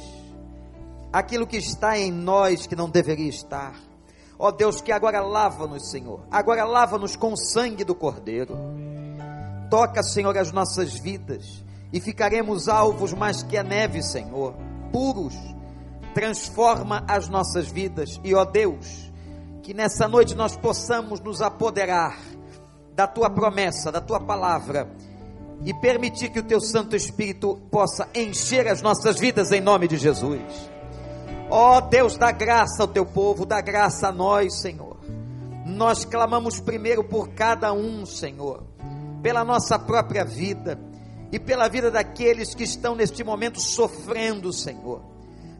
[1.13, 3.79] aquilo que está em nós que não deveria estar.
[4.37, 6.19] Ó Deus, que agora lava-nos, Senhor.
[6.29, 8.57] Agora lava-nos com o sangue do Cordeiro.
[9.69, 14.53] Toca, Senhor, as nossas vidas e ficaremos alvos mais que a neve, Senhor,
[14.91, 15.35] puros.
[16.13, 19.11] Transforma as nossas vidas e, ó Deus,
[19.61, 22.17] que nessa noite nós possamos nos apoderar
[22.95, 24.89] da tua promessa, da tua palavra
[25.63, 29.97] e permitir que o teu Santo Espírito possa encher as nossas vidas em nome de
[29.97, 30.41] Jesus.
[31.49, 34.97] Ó Deus, dá graça ao teu povo, dá graça a nós, Senhor.
[35.65, 38.63] Nós clamamos primeiro por cada um, Senhor,
[39.21, 40.88] pela nossa própria vida
[41.31, 45.01] e pela vida daqueles que estão neste momento sofrendo, Senhor.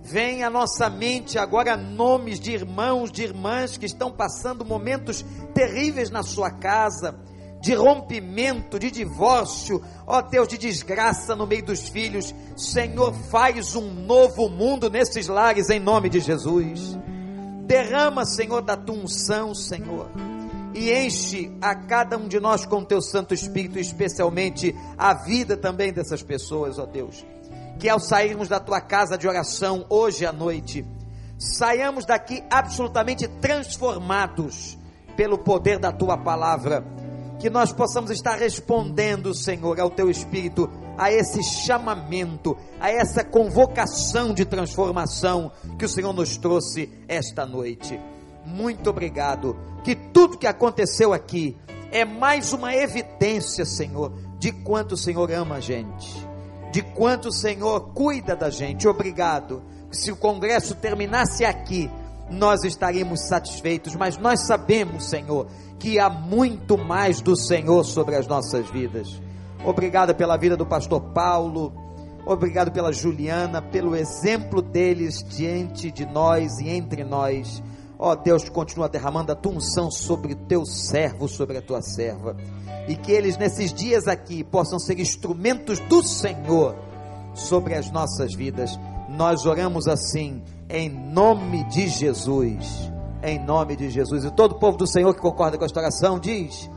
[0.02, 5.24] Vem à nossa mente agora nomes de irmãos, de irmãs que estão passando momentos
[5.54, 7.20] terríveis na sua casa,
[7.62, 12.34] de rompimento, de divórcio, ó Deus, de desgraça no meio dos filhos.
[12.56, 16.98] Senhor, faz um novo mundo nesses lares em nome de Jesus.
[17.66, 20.10] Derrama, Senhor, da tua unção, Senhor.
[20.74, 25.92] E enche a cada um de nós com teu Santo Espírito, especialmente a vida também
[25.92, 27.26] dessas pessoas, ó Deus.
[27.80, 30.86] Que ao sairmos da tua casa de oração hoje à noite,
[31.38, 34.78] saiamos daqui absolutamente transformados
[35.16, 36.86] pelo poder da tua palavra
[37.40, 44.34] que nós possamos estar respondendo, Senhor, ao Teu Espírito, a esse chamamento, a essa convocação
[44.34, 47.98] de transformação que o Senhor nos trouxe esta noite.
[48.46, 49.56] Muito obrigado.
[49.84, 51.58] Que tudo que aconteceu aqui
[51.92, 56.28] é mais uma evidência, Senhor, de quanto o Senhor ama a gente,
[56.72, 58.88] de quanto o Senhor cuida da gente.
[58.88, 59.64] Obrigado.
[59.92, 61.90] Se o congresso terminasse aqui,
[62.30, 65.48] nós estaríamos satisfeitos, mas nós sabemos, Senhor,
[65.80, 69.20] que há muito mais do Senhor sobre as nossas vidas.
[69.66, 71.74] Obrigado pela vida do pastor Paulo,
[72.26, 77.64] obrigado pela Juliana, pelo exemplo deles diante de nós e entre nós.
[78.00, 81.82] Ó oh, Deus, continua derramando a tua unção sobre o teu servo, sobre a tua
[81.82, 82.38] serva.
[82.88, 86.76] E que eles nesses dias aqui possam ser instrumentos do Senhor
[87.34, 88.80] sobre as nossas vidas.
[89.10, 92.90] Nós oramos assim, em nome de Jesus
[93.24, 94.24] em nome de Jesus.
[94.24, 96.70] E todo o povo do Senhor que concorda com esta oração diz: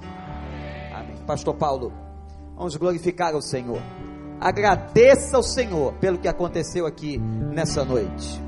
[0.93, 1.17] Amém.
[1.27, 1.93] Pastor Paulo,
[2.57, 3.81] vamos glorificar o Senhor.
[4.41, 8.43] Agradeça ao Senhor pelo que aconteceu aqui nessa noite.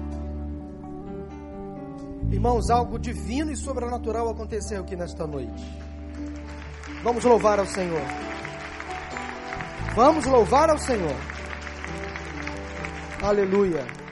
[2.30, 5.64] Irmãos, algo divino e sobrenatural aconteceu aqui nesta noite.
[7.02, 8.02] Vamos louvar ao Senhor.
[9.94, 11.16] Vamos louvar ao Senhor.
[13.22, 14.03] Aleluia.